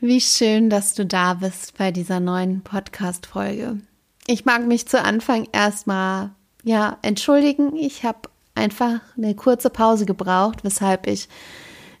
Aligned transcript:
Wie 0.00 0.20
schön, 0.20 0.70
dass 0.70 0.94
du 0.94 1.04
da 1.04 1.34
bist 1.34 1.76
bei 1.76 1.90
dieser 1.90 2.20
neuen 2.20 2.60
Podcast-Folge. 2.60 3.78
Ich 4.28 4.44
mag 4.44 4.64
mich 4.64 4.86
zu 4.86 5.02
Anfang 5.02 5.48
erstmal 5.50 6.30
ja 6.62 6.98
entschuldigen. 7.02 7.74
Ich 7.74 8.04
habe 8.04 8.28
einfach 8.54 9.00
eine 9.16 9.34
kurze 9.34 9.70
Pause 9.70 10.06
gebraucht, 10.06 10.62
weshalb 10.62 11.08
ich 11.08 11.28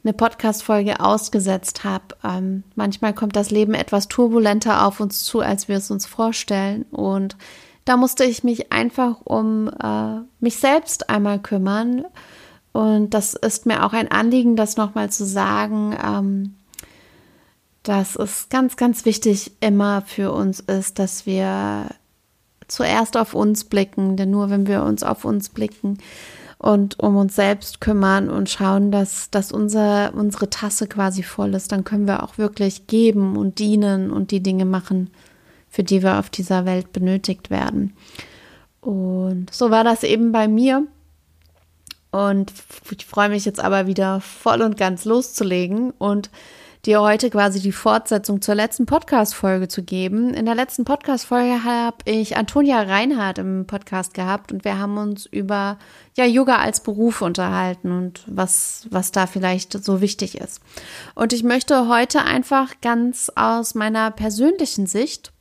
eine 0.04 0.12
Podcast-Folge 0.12 1.00
ausgesetzt 1.00 1.82
habe. 1.82 2.04
Ähm, 2.22 2.62
manchmal 2.76 3.14
kommt 3.14 3.34
das 3.34 3.50
Leben 3.50 3.74
etwas 3.74 4.06
turbulenter 4.06 4.86
auf 4.86 5.00
uns 5.00 5.24
zu, 5.24 5.40
als 5.40 5.66
wir 5.66 5.78
es 5.78 5.90
uns 5.90 6.06
vorstellen. 6.06 6.84
Und 6.92 7.36
da 7.84 7.96
musste 7.96 8.22
ich 8.22 8.44
mich 8.44 8.70
einfach 8.70 9.22
um 9.24 9.68
äh, 9.70 10.20
mich 10.38 10.58
selbst 10.58 11.10
einmal 11.10 11.40
kümmern. 11.40 12.04
Und 12.70 13.10
das 13.10 13.34
ist 13.34 13.66
mir 13.66 13.84
auch 13.84 13.92
ein 13.92 14.08
Anliegen, 14.08 14.54
das 14.54 14.76
nochmal 14.76 15.10
zu 15.10 15.26
sagen. 15.26 15.98
Ähm, 16.00 16.54
dass 17.88 18.16
es 18.16 18.50
ganz, 18.50 18.76
ganz 18.76 19.06
wichtig 19.06 19.52
immer 19.60 20.02
für 20.02 20.30
uns 20.32 20.60
ist, 20.60 20.98
dass 20.98 21.24
wir 21.24 21.86
zuerst 22.66 23.16
auf 23.16 23.32
uns 23.32 23.64
blicken, 23.64 24.18
denn 24.18 24.30
nur 24.30 24.50
wenn 24.50 24.66
wir 24.66 24.82
uns 24.82 25.02
auf 25.02 25.24
uns 25.24 25.48
blicken 25.48 25.96
und 26.58 27.00
um 27.00 27.16
uns 27.16 27.34
selbst 27.34 27.80
kümmern 27.80 28.28
und 28.28 28.50
schauen, 28.50 28.92
dass, 28.92 29.30
dass 29.30 29.52
unser, 29.52 30.12
unsere 30.12 30.50
Tasse 30.50 30.86
quasi 30.86 31.22
voll 31.22 31.54
ist, 31.54 31.72
dann 31.72 31.84
können 31.84 32.06
wir 32.06 32.22
auch 32.22 32.36
wirklich 32.36 32.88
geben 32.88 33.38
und 33.38 33.58
dienen 33.58 34.10
und 34.10 34.32
die 34.32 34.42
Dinge 34.42 34.66
machen, 34.66 35.08
für 35.70 35.82
die 35.82 36.02
wir 36.02 36.18
auf 36.18 36.28
dieser 36.28 36.66
Welt 36.66 36.92
benötigt 36.92 37.48
werden. 37.48 37.94
Und 38.82 39.46
so 39.50 39.70
war 39.70 39.82
das 39.82 40.02
eben 40.02 40.30
bei 40.30 40.46
mir. 40.46 40.86
Und 42.10 42.52
ich 42.90 43.06
freue 43.06 43.30
mich 43.30 43.46
jetzt 43.46 43.60
aber 43.60 43.86
wieder 43.86 44.20
voll 44.20 44.60
und 44.60 44.76
ganz 44.76 45.06
loszulegen 45.06 45.92
und 45.92 46.28
dir 46.86 47.00
heute 47.00 47.30
quasi 47.30 47.60
die 47.60 47.72
Fortsetzung 47.72 48.40
zur 48.40 48.54
letzten 48.54 48.86
Podcast-Folge 48.86 49.68
zu 49.68 49.82
geben. 49.82 50.32
In 50.32 50.46
der 50.46 50.54
letzten 50.54 50.84
Podcast-Folge 50.84 51.64
habe 51.64 51.96
ich 52.04 52.36
Antonia 52.36 52.80
Reinhardt 52.82 53.38
im 53.38 53.66
Podcast 53.66 54.14
gehabt 54.14 54.52
und 54.52 54.64
wir 54.64 54.78
haben 54.78 54.96
uns 54.96 55.26
über 55.26 55.78
ja, 56.16 56.24
Yoga 56.24 56.56
als 56.56 56.80
Beruf 56.82 57.20
unterhalten 57.20 57.90
und 57.90 58.22
was, 58.26 58.86
was 58.90 59.12
da 59.12 59.26
vielleicht 59.26 59.72
so 59.72 60.00
wichtig 60.00 60.38
ist. 60.38 60.60
Und 61.14 61.32
ich 61.32 61.42
möchte 61.42 61.88
heute 61.88 62.22
einfach 62.22 62.74
ganz 62.80 63.30
aus 63.34 63.74
meiner 63.74 64.10
persönlichen 64.10 64.86
Sicht 64.86 65.32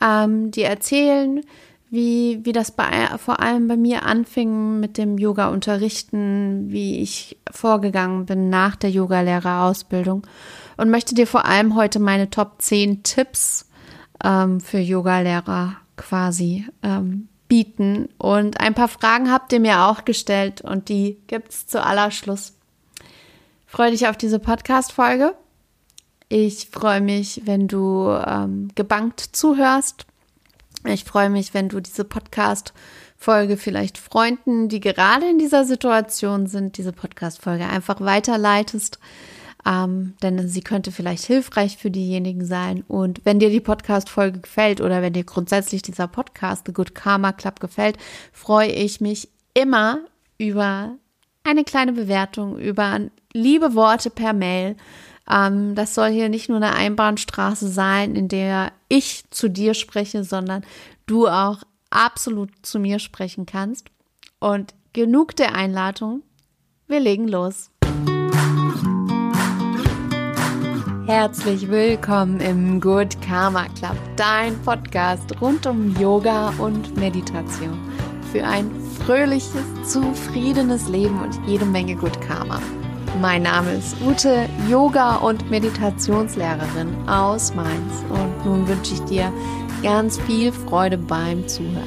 ähm, 0.00 0.50
dir 0.50 0.66
erzählen, 0.66 1.42
wie, 1.90 2.44
wie 2.44 2.52
das 2.52 2.70
bei, 2.70 3.08
vor 3.18 3.40
allem 3.40 3.66
bei 3.68 3.76
mir 3.76 4.04
anfing 4.04 4.78
mit 4.78 4.98
dem 4.98 5.16
Yoga-Unterrichten, 5.16 6.70
wie 6.70 7.00
ich 7.00 7.38
vorgegangen 7.50 8.26
bin 8.26 8.50
nach 8.50 8.76
der 8.76 8.90
Yogalehrerausbildung 8.90 10.26
und 10.76 10.90
möchte 10.90 11.14
dir 11.14 11.26
vor 11.26 11.46
allem 11.46 11.74
heute 11.74 11.98
meine 11.98 12.28
Top 12.30 12.56
10 12.58 13.02
Tipps 13.04 13.68
ähm, 14.22 14.60
für 14.60 14.78
Yogalehrer 14.78 15.76
quasi 15.96 16.66
ähm, 16.82 17.28
bieten. 17.48 18.10
Und 18.18 18.60
ein 18.60 18.74
paar 18.74 18.88
Fragen 18.88 19.32
habt 19.32 19.52
ihr 19.52 19.60
mir 19.60 19.86
auch 19.86 20.04
gestellt 20.04 20.60
und 20.60 20.90
die 20.90 21.18
gibt's 21.26 21.66
zu 21.66 21.82
aller 21.82 22.10
Schluss. 22.10 22.54
Freue 23.66 23.90
dich 23.90 24.06
auf 24.08 24.16
diese 24.16 24.38
Podcast-Folge. 24.38 25.34
Ich 26.28 26.68
freue 26.70 27.00
mich, 27.00 27.42
wenn 27.46 27.68
du 27.68 28.08
ähm, 28.10 28.68
gebankt 28.74 29.20
zuhörst 29.20 30.06
ich 30.84 31.04
freue 31.04 31.30
mich, 31.30 31.54
wenn 31.54 31.68
du 31.68 31.80
diese 31.80 32.04
Podcast-Folge 32.04 33.56
vielleicht 33.56 33.98
Freunden, 33.98 34.68
die 34.68 34.80
gerade 34.80 35.28
in 35.28 35.38
dieser 35.38 35.64
Situation 35.64 36.46
sind, 36.46 36.78
diese 36.78 36.92
Podcast-Folge 36.92 37.66
einfach 37.66 38.00
weiterleitest. 38.00 38.98
Ähm, 39.66 40.14
denn 40.22 40.48
sie 40.48 40.60
könnte 40.60 40.92
vielleicht 40.92 41.24
hilfreich 41.24 41.76
für 41.76 41.90
diejenigen 41.90 42.44
sein. 42.44 42.84
Und 42.86 43.20
wenn 43.24 43.40
dir 43.40 43.50
die 43.50 43.60
Podcast-Folge 43.60 44.40
gefällt 44.40 44.80
oder 44.80 45.02
wenn 45.02 45.12
dir 45.12 45.24
grundsätzlich 45.24 45.82
dieser 45.82 46.06
Podcast, 46.06 46.62
The 46.66 46.72
Good 46.72 46.94
Karma 46.94 47.32
Club, 47.32 47.58
gefällt, 47.58 47.98
freue 48.32 48.70
ich 48.70 49.00
mich 49.00 49.28
immer 49.54 49.98
über 50.38 50.96
eine 51.42 51.64
kleine 51.64 51.92
Bewertung, 51.92 52.58
über 52.58 53.00
liebe 53.32 53.74
Worte 53.74 54.10
per 54.10 54.32
Mail 54.32 54.76
ähm, 55.30 55.74
das 55.74 55.94
soll 55.94 56.10
hier 56.10 56.28
nicht 56.28 56.48
nur 56.48 56.58
eine 56.58 56.74
Einbahnstraße 56.74 57.68
sein, 57.68 58.14
in 58.14 58.28
der 58.28 58.72
ich 58.88 59.24
zu 59.30 59.48
dir 59.48 59.74
spreche, 59.74 60.24
sondern 60.24 60.64
du 61.06 61.28
auch 61.28 61.58
absolut 61.90 62.50
zu 62.62 62.78
mir 62.78 62.98
sprechen 62.98 63.46
kannst. 63.46 63.88
Und 64.40 64.74
genug 64.92 65.36
der 65.36 65.54
Einladung. 65.54 66.22
Wir 66.86 67.00
legen 67.00 67.28
los. 67.28 67.70
Herzlich 71.06 71.70
willkommen 71.70 72.38
im 72.40 72.80
Good 72.80 73.20
Karma 73.22 73.66
Club, 73.78 73.96
dein 74.16 74.60
Podcast 74.62 75.40
rund 75.40 75.66
um 75.66 75.98
Yoga 75.98 76.52
und 76.58 76.96
Meditation 76.96 77.78
für 78.30 78.44
ein 78.44 78.70
fröhliches, 79.06 79.64
zufriedenes 79.90 80.86
Leben 80.88 81.22
und 81.22 81.34
jede 81.46 81.64
Menge 81.64 81.96
Good 81.96 82.20
Karma. 82.20 82.60
Mein 83.16 83.42
Name 83.42 83.72
ist 83.72 83.96
Ute, 84.00 84.48
Yoga- 84.68 85.16
und 85.16 85.50
Meditationslehrerin 85.50 87.08
aus 87.08 87.52
Mainz. 87.54 88.04
Und 88.10 88.44
nun 88.44 88.68
wünsche 88.68 88.94
ich 88.94 89.00
dir 89.00 89.32
ganz 89.82 90.20
viel 90.20 90.52
Freude 90.52 90.96
beim 90.98 91.48
Zuhören. 91.48 91.82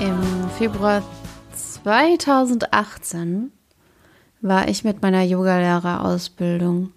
Im 0.00 0.50
Februar 0.58 1.02
2018 1.54 3.52
war 4.40 4.68
ich 4.68 4.82
mit 4.82 5.02
meiner 5.02 5.22
Yogalehrerausbildung 5.22 6.92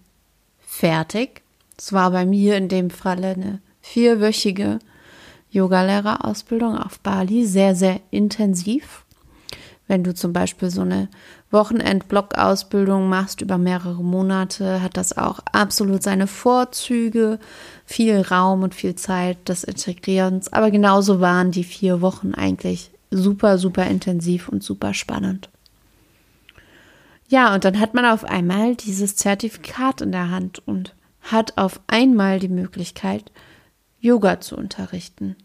fertig 0.60 1.44
es 1.78 1.94
war 1.94 2.12
bei 2.12 2.26
mir 2.26 2.58
in 2.58 2.68
dem 2.68 2.90
Falle 2.90 3.30
eine 3.30 3.62
vierwöchige 3.82 4.80
Yogalehrerausbildung 5.52 6.78
auf 6.78 7.00
Bali, 7.00 7.46
sehr, 7.46 7.76
sehr 7.76 8.00
intensiv. 8.12 9.06
Wenn 9.88 10.04
du 10.04 10.14
zum 10.14 10.34
Beispiel 10.34 10.70
so 10.70 10.82
eine 10.82 11.10
Wochenend-Block-Ausbildung 11.52 13.10
machst 13.10 13.42
über 13.42 13.58
mehrere 13.58 14.04
Monate, 14.04 14.82
hat 14.82 14.98
das 14.98 15.18
auch 15.18 15.40
absolut 15.52 16.02
seine 16.02 16.26
Vorzüge, 16.26 17.38
viel 17.86 18.22
Raum 18.22 18.64
und 18.64 18.74
viel 18.74 18.96
Zeit 18.96 19.50
des 19.50 19.64
Integrierens. 19.64 20.52
Aber 20.52 20.72
genauso 20.72 21.20
waren 21.20 21.52
die 21.52 21.64
vier 21.64 22.02
Wochen 22.02 22.34
eigentlich 22.34 22.90
super, 23.12 23.58
super 23.58 23.86
intensiv 23.86 24.50
und 24.50 24.64
super 24.64 24.94
spannend. 24.94 25.50
Ja, 27.28 27.54
und 27.54 27.66
dann 27.66 27.80
hat 27.80 27.94
man 27.94 28.06
auf 28.06 28.24
einmal 28.24 28.76
dieses 28.76 29.16
Zertifikat 29.16 30.02
in 30.02 30.12
der 30.12 30.30
Hand 30.32 30.62
und 30.66 30.94
hat 31.24 31.58
auf 31.58 31.80
einmal 31.88 32.40
die 32.40 32.50
Möglichkeit, 32.50 33.32
Yoga 34.00 34.42
zu 34.42 34.58
unterrichten. 34.58 35.36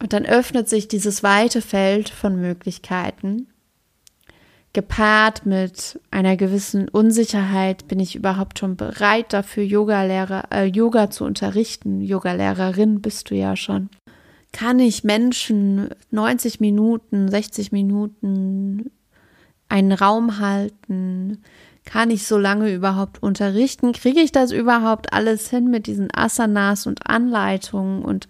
Und 0.00 0.14
dann 0.14 0.24
öffnet 0.24 0.68
sich 0.68 0.88
dieses 0.88 1.22
weite 1.22 1.60
Feld 1.60 2.08
von 2.08 2.40
Möglichkeiten. 2.40 3.48
Gepaart 4.72 5.46
mit 5.46 6.00
einer 6.10 6.36
gewissen 6.36 6.88
Unsicherheit, 6.88 7.88
bin 7.88 7.98
ich 7.98 8.14
überhaupt 8.14 8.58
schon 8.58 8.76
bereit 8.76 9.32
dafür, 9.32 9.64
Yoga-Lehrer, 9.64 10.44
äh, 10.52 10.64
Yoga 10.64 11.10
zu 11.10 11.24
unterrichten? 11.24 12.00
Yoga-Lehrerin 12.00 13.02
bist 13.02 13.30
du 13.30 13.34
ja 13.34 13.56
schon. 13.56 13.90
Kann 14.52 14.78
ich 14.78 15.04
Menschen 15.04 15.90
90 16.10 16.60
Minuten, 16.60 17.28
60 17.28 17.72
Minuten 17.72 18.90
einen 19.68 19.92
Raum 19.92 20.38
halten? 20.38 21.42
Kann 21.84 22.10
ich 22.10 22.26
so 22.26 22.38
lange 22.38 22.72
überhaupt 22.72 23.22
unterrichten? 23.22 23.92
Kriege 23.92 24.20
ich 24.20 24.32
das 24.32 24.52
überhaupt 24.52 25.12
alles 25.12 25.50
hin 25.50 25.70
mit 25.70 25.86
diesen 25.86 26.08
Asanas 26.14 26.86
und 26.86 27.06
Anleitungen? 27.06 28.02
Und 28.02 28.28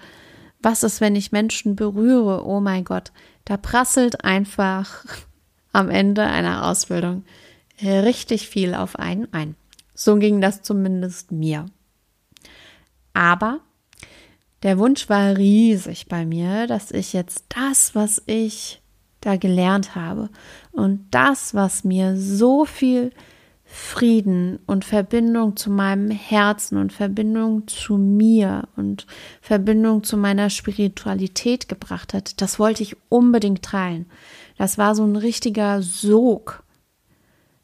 was 0.60 0.82
ist, 0.82 1.00
wenn 1.00 1.16
ich 1.16 1.32
Menschen 1.32 1.76
berühre? 1.76 2.46
Oh 2.46 2.60
mein 2.60 2.84
Gott, 2.84 3.12
da 3.44 3.56
prasselt 3.56 4.24
einfach 4.24 5.04
am 5.72 5.91
Ende 5.91 6.22
einer 6.22 6.66
Ausbildung 6.66 7.24
richtig 7.82 8.48
viel 8.48 8.74
auf 8.74 8.97
einen 8.98 9.32
ein. 9.32 9.56
So 9.94 10.16
ging 10.16 10.41
das 10.41 10.62
zumindest 10.62 11.32
mir. 11.32 11.66
Aber 13.14 13.60
der 14.62 14.78
Wunsch 14.78 15.08
war 15.08 15.36
riesig 15.36 16.06
bei 16.06 16.26
mir, 16.26 16.66
dass 16.66 16.91
ich 16.91 17.12
jetzt 17.12 17.46
das, 17.48 17.94
was 17.94 18.22
ich 18.26 18.82
da 19.20 19.36
gelernt 19.36 19.94
habe 19.94 20.30
und 20.72 21.06
das, 21.10 21.54
was 21.54 21.84
mir 21.84 22.16
so 22.16 22.64
viel 22.64 23.12
Frieden 23.72 24.58
und 24.66 24.84
Verbindung 24.84 25.56
zu 25.56 25.70
meinem 25.70 26.10
Herzen 26.10 26.76
und 26.76 26.92
Verbindung 26.92 27.68
zu 27.68 27.98
mir 27.98 28.64
und 28.74 29.06
Verbindung 29.40 30.02
zu 30.02 30.16
meiner 30.16 30.50
Spiritualität 30.50 31.68
gebracht 31.68 32.12
hat, 32.12 32.40
das 32.40 32.58
wollte 32.58 32.82
ich 32.82 32.96
unbedingt 33.08 33.62
teilen. 33.62 34.06
Das 34.58 34.76
war 34.76 34.96
so 34.96 35.04
ein 35.04 35.14
richtiger 35.14 35.82
Sog. 35.82 36.64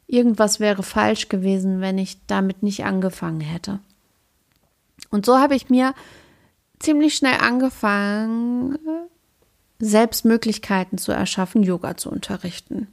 Irgendwas 0.07 0.61
wäre 0.61 0.81
falsch 0.81 1.27
gewesen, 1.27 1.81
wenn 1.81 1.97
ich 1.97 2.25
damit 2.25 2.63
nicht 2.63 2.85
angefangen 2.85 3.41
hätte. 3.41 3.79
Und 5.09 5.25
so 5.25 5.37
habe 5.37 5.55
ich 5.55 5.69
mir 5.69 5.93
ziemlich 6.79 7.15
schnell 7.15 7.37
angefangen, 7.41 8.79
selbst 9.79 10.25
Möglichkeiten 10.25 10.97
zu 10.97 11.11
erschaffen, 11.11 11.61
Yoga 11.61 11.97
zu 11.97 12.09
unterrichten. 12.09 12.87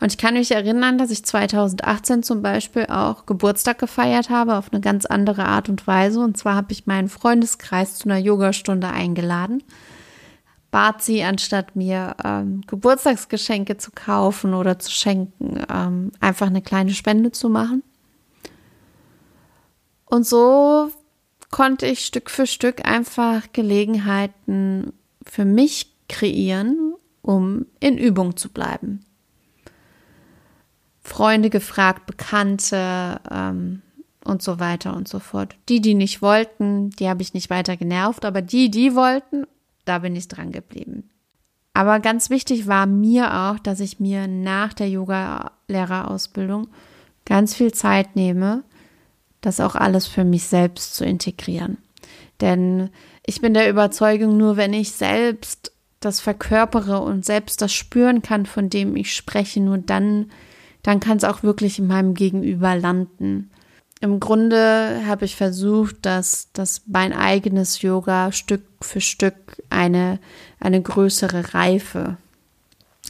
Und 0.00 0.12
ich 0.12 0.18
kann 0.18 0.34
mich 0.34 0.52
erinnern, 0.52 0.96
dass 0.96 1.10
ich 1.10 1.24
2018 1.24 2.22
zum 2.22 2.40
Beispiel 2.40 2.86
auch 2.86 3.26
Geburtstag 3.26 3.78
gefeiert 3.78 4.30
habe 4.30 4.56
auf 4.56 4.72
eine 4.72 4.80
ganz 4.80 5.04
andere 5.04 5.44
Art 5.44 5.68
und 5.68 5.86
Weise. 5.86 6.20
Und 6.20 6.38
zwar 6.38 6.54
habe 6.54 6.72
ich 6.72 6.86
meinen 6.86 7.08
Freundeskreis 7.08 7.96
zu 7.96 8.08
einer 8.08 8.18
Yogastunde 8.18 8.88
eingeladen, 8.88 9.62
bat 10.70 11.02
sie, 11.02 11.22
anstatt 11.22 11.76
mir 11.76 12.16
ähm, 12.24 12.62
Geburtstagsgeschenke 12.66 13.76
zu 13.76 13.90
kaufen 13.90 14.54
oder 14.54 14.78
zu 14.78 14.90
schenken, 14.90 15.62
ähm, 15.70 16.12
einfach 16.20 16.46
eine 16.46 16.62
kleine 16.62 16.92
Spende 16.92 17.32
zu 17.32 17.50
machen. 17.50 17.82
Und 20.06 20.26
so 20.26 20.90
konnte 21.50 21.86
ich 21.86 22.06
Stück 22.06 22.30
für 22.30 22.46
Stück 22.46 22.86
einfach 22.86 23.52
Gelegenheiten 23.52 24.92
für 25.26 25.44
mich 25.44 25.89
kreieren, 26.10 26.94
um 27.22 27.66
in 27.78 27.96
Übung 27.96 28.36
zu 28.36 28.50
bleiben. 28.50 29.04
Freunde 31.02 31.48
gefragt, 31.48 32.06
Bekannte 32.06 33.20
ähm, 33.30 33.82
und 34.24 34.42
so 34.42 34.60
weiter 34.60 34.94
und 34.94 35.08
so 35.08 35.18
fort. 35.18 35.56
Die, 35.68 35.80
die 35.80 35.94
nicht 35.94 36.20
wollten, 36.20 36.90
die 36.90 37.08
habe 37.08 37.22
ich 37.22 37.32
nicht 37.32 37.48
weiter 37.48 37.76
genervt, 37.76 38.24
aber 38.24 38.42
die, 38.42 38.70
die 38.70 38.94
wollten, 38.94 39.46
da 39.84 40.00
bin 40.00 40.14
ich 40.14 40.28
dran 40.28 40.52
geblieben. 40.52 41.08
Aber 41.72 42.00
ganz 42.00 42.28
wichtig 42.28 42.66
war 42.66 42.86
mir 42.86 43.34
auch, 43.34 43.58
dass 43.58 43.80
ich 43.80 44.00
mir 44.00 44.26
nach 44.26 44.74
der 44.74 44.90
Yoga-Lehrerausbildung 44.90 46.68
ganz 47.24 47.54
viel 47.54 47.72
Zeit 47.72 48.16
nehme, 48.16 48.64
das 49.40 49.60
auch 49.60 49.76
alles 49.76 50.06
für 50.06 50.24
mich 50.24 50.44
selbst 50.44 50.94
zu 50.94 51.04
integrieren. 51.04 51.78
Denn 52.40 52.90
ich 53.24 53.40
bin 53.40 53.54
der 53.54 53.70
Überzeugung, 53.70 54.36
nur 54.36 54.56
wenn 54.56 54.72
ich 54.72 54.92
selbst 54.92 55.72
das 56.00 56.20
verkörpere 56.20 57.00
und 57.00 57.24
selbst 57.24 57.62
das 57.62 57.72
spüren 57.72 58.22
kann, 58.22 58.46
von 58.46 58.70
dem 58.70 58.96
ich 58.96 59.14
spreche, 59.14 59.60
nur 59.60 59.78
dann, 59.78 60.30
dann 60.82 60.98
kann 60.98 61.18
es 61.18 61.24
auch 61.24 61.42
wirklich 61.42 61.78
in 61.78 61.86
meinem 61.86 62.14
Gegenüber 62.14 62.74
landen. 62.74 63.50
Im 64.00 64.18
Grunde 64.18 65.02
habe 65.06 65.26
ich 65.26 65.36
versucht, 65.36 65.96
dass, 66.06 66.50
dass 66.54 66.82
mein 66.86 67.12
eigenes 67.12 67.82
Yoga 67.82 68.32
Stück 68.32 68.62
für 68.80 69.02
Stück 69.02 69.62
eine, 69.68 70.18
eine 70.58 70.80
größere 70.80 71.52
Reife 71.52 72.16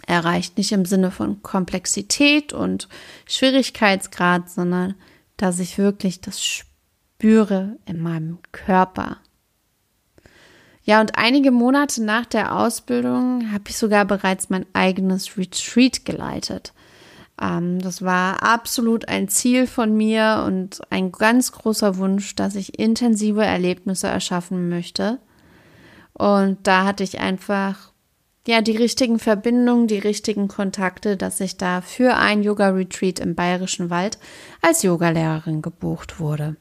erreicht. 0.07 0.59
Nicht 0.59 0.73
im 0.73 0.85
Sinne 0.85 1.13
von 1.13 1.43
Komplexität 1.43 2.53
und 2.53 2.89
Schwierigkeitsgrad, 3.27 4.51
sondern 4.51 4.97
dass 5.37 5.61
ich 5.61 5.79
wirklich 5.79 6.21
das 6.21 6.45
spüre 6.45 7.77
in 7.87 8.03
meinem 8.03 8.39
Körper. 8.51 9.19
Ja, 10.83 11.01
und 11.01 11.17
einige 11.19 11.51
Monate 11.51 12.03
nach 12.03 12.27
der 12.27 12.57
Ausbildung 12.57 13.53
habe 13.53 13.65
ich 13.69 13.77
sogar 13.77 14.05
bereits 14.05 14.49
mein 14.49 14.67
eigenes 14.73 15.37
Retreat 15.37 16.05
geleitet. 16.05 16.73
Ähm, 17.41 17.81
das 17.81 18.03
war 18.03 18.43
absolut 18.43 19.09
ein 19.09 19.29
Ziel 19.29 19.67
von 19.67 19.97
mir 19.97 20.45
und 20.47 20.81
ein 20.91 21.13
ganz 21.13 21.53
großer 21.53 21.97
Wunsch, 21.97 22.35
dass 22.35 22.55
ich 22.55 22.79
intensive 22.79 23.45
Erlebnisse 23.45 24.09
erschaffen 24.09 24.69
möchte. 24.69 25.19
Und 26.13 26.59
da 26.67 26.85
hatte 26.85 27.05
ich 27.05 27.21
einfach 27.21 27.93
ja 28.47 28.61
die 28.61 28.77
richtigen 28.77 29.19
Verbindungen, 29.19 29.87
die 29.87 29.99
richtigen 29.99 30.49
Kontakte, 30.49 31.17
dass 31.17 31.41
ich 31.41 31.57
da 31.57 31.81
für 31.81 32.17
ein 32.17 32.43
Yoga 32.43 32.71
Retreat 32.71 33.21
im 33.21 33.35
Bayerischen 33.35 33.91
Wald 33.91 34.19
als 34.63 34.83
Yogalehrerin 34.83 35.63
gebucht 35.63 36.21
wurde. 36.21 36.57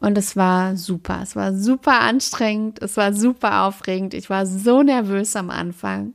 Und 0.00 0.16
es 0.16 0.36
war 0.36 0.76
super. 0.76 1.20
Es 1.22 1.34
war 1.34 1.52
super 1.54 2.00
anstrengend. 2.00 2.80
Es 2.80 2.96
war 2.96 3.12
super 3.12 3.64
aufregend. 3.64 4.14
Ich 4.14 4.30
war 4.30 4.46
so 4.46 4.82
nervös 4.82 5.34
am 5.34 5.50
Anfang. 5.50 6.14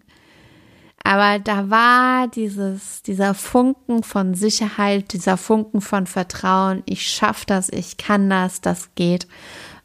Aber 1.03 1.37
da 1.37 1.69
war 1.69 2.29
dieses, 2.29 3.01
dieser 3.01 3.33
Funken 3.33 4.03
von 4.03 4.35
Sicherheit, 4.35 5.11
dieser 5.11 5.35
Funken 5.35 5.81
von 5.81 6.07
Vertrauen. 6.07 6.81
Ich 6.85 7.05
schaffe 7.09 7.43
das, 7.45 7.67
ich 7.69 7.97
kann 7.97 8.29
das, 8.29 8.61
das 8.61 8.95
geht. 8.95 9.27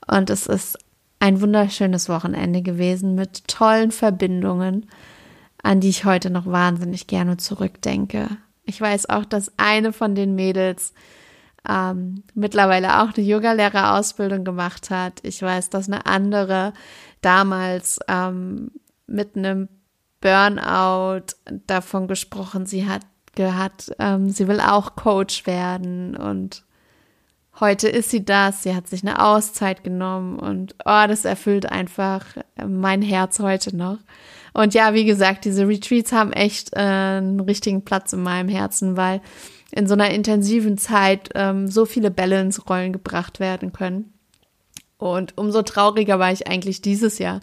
Und 0.06 0.30
es 0.30 0.46
ist 0.46 0.78
ein 1.18 1.40
wunderschönes 1.40 2.08
Wochenende 2.08 2.62
gewesen 2.62 3.16
mit 3.16 3.48
tollen 3.48 3.90
Verbindungen, 3.90 4.86
an 5.60 5.80
die 5.80 5.88
ich 5.88 6.04
heute 6.04 6.30
noch 6.30 6.46
wahnsinnig 6.46 7.08
gerne 7.08 7.36
zurückdenke. 7.36 8.28
Ich 8.64 8.80
weiß 8.80 9.10
auch, 9.10 9.24
dass 9.24 9.50
eine 9.56 9.92
von 9.92 10.14
den 10.14 10.36
Mädels 10.36 10.94
ähm, 11.68 12.22
mittlerweile 12.34 13.02
auch 13.02 13.14
eine 13.16 13.26
Yogalehrerausbildung 13.26 14.44
gemacht 14.44 14.90
hat. 14.90 15.20
Ich 15.22 15.42
weiß, 15.42 15.70
dass 15.70 15.88
eine 15.88 16.06
andere 16.06 16.72
damals 17.20 17.98
ähm, 18.08 18.70
mit 19.06 19.36
einem 19.36 19.68
Burnout 20.20 21.34
davon 21.66 22.08
gesprochen, 22.08 22.66
sie 22.66 22.88
hat 22.88 23.02
gehabt, 23.34 23.92
ähm, 23.98 24.30
sie 24.30 24.48
will 24.48 24.60
auch 24.60 24.96
Coach 24.96 25.46
werden 25.46 26.16
und 26.16 26.64
heute 27.60 27.88
ist 27.88 28.10
sie 28.10 28.24
das. 28.24 28.62
Sie 28.62 28.74
hat 28.74 28.88
sich 28.88 29.02
eine 29.02 29.24
Auszeit 29.24 29.84
genommen 29.84 30.38
und 30.38 30.74
oh, 30.84 31.04
das 31.06 31.24
erfüllt 31.24 31.66
einfach 31.66 32.24
mein 32.66 33.02
Herz 33.02 33.38
heute 33.38 33.76
noch. 33.76 33.98
Und 34.54 34.74
ja, 34.74 34.92
wie 34.94 35.04
gesagt, 35.04 35.44
diese 35.44 35.68
Retreats 35.68 36.12
haben 36.12 36.32
echt 36.32 36.72
äh, 36.74 36.80
einen 36.80 37.40
richtigen 37.40 37.84
Platz 37.84 38.12
in 38.12 38.22
meinem 38.22 38.48
Herzen, 38.48 38.96
weil 38.96 39.20
in 39.72 39.86
so 39.86 39.94
einer 39.94 40.10
intensiven 40.10 40.78
Zeit 40.78 41.30
ähm, 41.34 41.68
so 41.68 41.84
viele 41.84 42.10
Bälle 42.10 42.40
ins 42.40 42.68
Rollen 42.68 42.92
gebracht 42.92 43.40
werden 43.40 43.72
können. 43.72 44.12
Und 44.96 45.36
umso 45.38 45.62
trauriger 45.62 46.18
war 46.18 46.32
ich 46.32 46.48
eigentlich 46.48 46.82
dieses 46.82 47.18
Jahr 47.18 47.40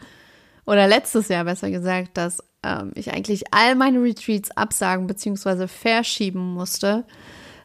oder 0.66 0.88
letztes 0.88 1.28
Jahr 1.28 1.46
besser 1.46 1.70
gesagt, 1.70 2.18
dass 2.18 2.44
ähm, 2.64 2.92
ich 2.96 3.14
eigentlich 3.14 3.54
all 3.54 3.76
meine 3.76 4.02
Retreats 4.02 4.52
absagen 4.52 5.08
bzw. 5.08 5.68
verschieben 5.68 6.54
musste. 6.54 7.06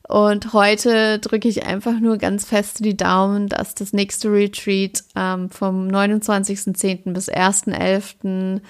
Und 0.06 0.52
heute 0.52 1.20
drücke 1.20 1.48
ich 1.48 1.66
einfach 1.66 2.00
nur 2.00 2.18
ganz 2.18 2.44
fest 2.44 2.84
die 2.84 2.96
Daumen, 2.96 3.48
dass 3.48 3.74
das 3.74 3.92
nächste 3.92 4.30
Retreat 4.32 5.04
ähm, 5.14 5.50
vom 5.50 5.86
29.10. 5.86 7.12
bis 7.12 7.30
1.11 7.30 8.60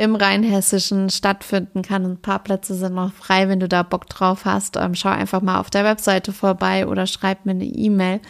im 0.00 0.14
Rheinhessischen 0.14 1.10
stattfinden 1.10 1.82
kann. 1.82 2.06
Ein 2.06 2.22
paar 2.22 2.38
Plätze 2.38 2.74
sind 2.74 2.94
noch 2.94 3.12
frei, 3.12 3.48
wenn 3.48 3.60
du 3.60 3.68
da 3.68 3.82
Bock 3.82 4.08
drauf 4.08 4.46
hast. 4.46 4.76
Ähm, 4.76 4.94
schau 4.94 5.10
einfach 5.10 5.42
mal 5.42 5.60
auf 5.60 5.68
der 5.68 5.84
Webseite 5.84 6.32
vorbei 6.32 6.86
oder 6.86 7.06
schreib 7.06 7.44
mir 7.44 7.52
eine 7.52 7.66
E-Mail. 7.66 8.20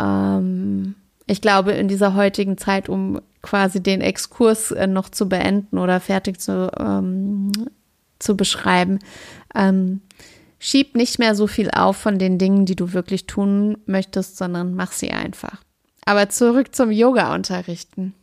Ähm, 0.00 0.94
ich 1.26 1.42
glaube, 1.42 1.72
in 1.72 1.88
dieser 1.88 2.14
heutigen 2.14 2.56
Zeit, 2.56 2.88
um 2.88 3.20
quasi 3.42 3.82
den 3.82 4.00
Exkurs 4.00 4.70
äh, 4.70 4.86
noch 4.86 5.10
zu 5.10 5.28
beenden 5.28 5.76
oder 5.76 6.00
fertig 6.00 6.40
zu, 6.40 6.72
ähm, 6.78 7.52
zu 8.18 8.34
beschreiben, 8.34 8.98
ähm, 9.54 10.00
schieb 10.58 10.96
nicht 10.96 11.18
mehr 11.18 11.34
so 11.34 11.46
viel 11.46 11.70
auf 11.72 11.98
von 11.98 12.18
den 12.18 12.38
Dingen, 12.38 12.64
die 12.64 12.76
du 12.76 12.94
wirklich 12.94 13.26
tun 13.26 13.76
möchtest, 13.84 14.38
sondern 14.38 14.74
mach 14.74 14.92
sie 14.92 15.10
einfach. 15.10 15.60
Aber 16.06 16.30
zurück 16.30 16.74
zum 16.74 16.90
Yoga-Unterrichten. 16.90 18.14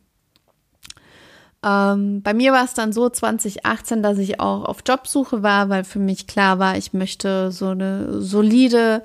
Ähm, 1.64 2.20
bei 2.22 2.34
mir 2.34 2.52
war 2.52 2.64
es 2.64 2.74
dann 2.74 2.92
so 2.92 3.08
2018, 3.08 4.02
dass 4.02 4.18
ich 4.18 4.38
auch 4.38 4.64
auf 4.64 4.78
Jobsuche 4.86 5.42
war, 5.42 5.70
weil 5.70 5.84
für 5.84 5.98
mich 5.98 6.26
klar 6.26 6.58
war, 6.58 6.76
ich 6.76 6.92
möchte 6.92 7.50
so 7.50 7.68
eine 7.68 8.20
solide, 8.20 9.02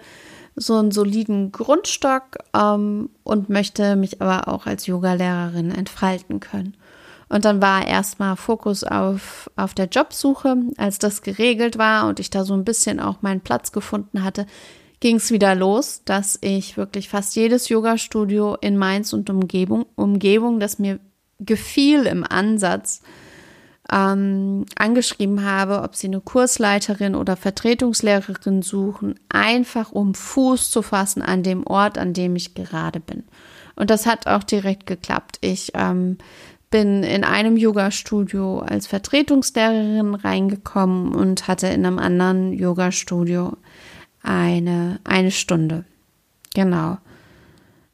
so 0.55 0.75
einen 0.75 0.91
soliden 0.91 1.53
Grundstock 1.53 2.37
ähm, 2.53 3.09
und 3.23 3.49
möchte 3.49 3.95
mich 3.95 4.21
aber 4.21 4.49
auch 4.49 4.65
als 4.65 4.87
Yogalehrerin 4.87 5.71
entfalten 5.71 6.41
können. 6.41 6.75
Und 7.29 7.45
dann 7.45 7.61
war 7.61 7.87
erstmal 7.87 8.35
Fokus 8.35 8.83
auf, 8.83 9.49
auf 9.55 9.73
der 9.75 9.85
Jobsuche. 9.85 10.57
Als 10.77 10.97
das 10.97 11.21
geregelt 11.21 11.77
war 11.77 12.07
und 12.07 12.19
ich 12.19 12.31
da 12.31 12.43
so 12.43 12.55
ein 12.55 12.65
bisschen 12.65 12.99
auch 12.99 13.21
meinen 13.21 13.41
Platz 13.41 13.71
gefunden 13.71 14.23
hatte, 14.23 14.47
ging 14.99 15.17
es 15.17 15.31
wieder 15.31 15.55
los, 15.55 16.01
dass 16.03 16.39
ich 16.41 16.75
wirklich 16.75 17.07
fast 17.07 17.35
jedes 17.35 17.69
Yoga-Studio 17.69 18.57
in 18.59 18.77
Mainz 18.77 19.13
und 19.13 19.29
Umgebung, 19.29 19.85
Umgebung, 19.95 20.59
das 20.59 20.79
mir 20.79 20.99
gefiel 21.39 22.05
im 22.05 22.23
Ansatz, 22.23 23.01
ähm, 23.91 24.65
angeschrieben 24.77 25.43
habe, 25.43 25.81
ob 25.81 25.95
sie 25.95 26.07
eine 26.07 26.21
Kursleiterin 26.21 27.15
oder 27.15 27.35
Vertretungslehrerin 27.35 28.61
suchen, 28.61 29.15
einfach 29.29 29.91
um 29.91 30.13
Fuß 30.13 30.69
zu 30.69 30.81
fassen 30.81 31.21
an 31.21 31.43
dem 31.43 31.65
Ort, 31.65 31.97
an 31.97 32.13
dem 32.13 32.35
ich 32.35 32.53
gerade 32.53 32.99
bin. 32.99 33.23
Und 33.75 33.89
das 33.89 34.05
hat 34.05 34.27
auch 34.27 34.43
direkt 34.43 34.85
geklappt. 34.85 35.37
Ich 35.41 35.71
ähm, 35.73 36.17
bin 36.69 37.03
in 37.03 37.23
einem 37.23 37.57
Yoga-Studio 37.57 38.59
als 38.59 38.85
Vertretungslehrerin 38.85 40.13
reingekommen 40.13 41.15
und 41.15 41.47
hatte 41.47 41.67
in 41.67 41.85
einem 41.85 41.97
anderen 41.97 42.53
Yoga-Studio 42.53 43.57
eine, 44.21 44.99
eine 45.03 45.31
Stunde. 45.31 45.85
Genau. 46.53 46.97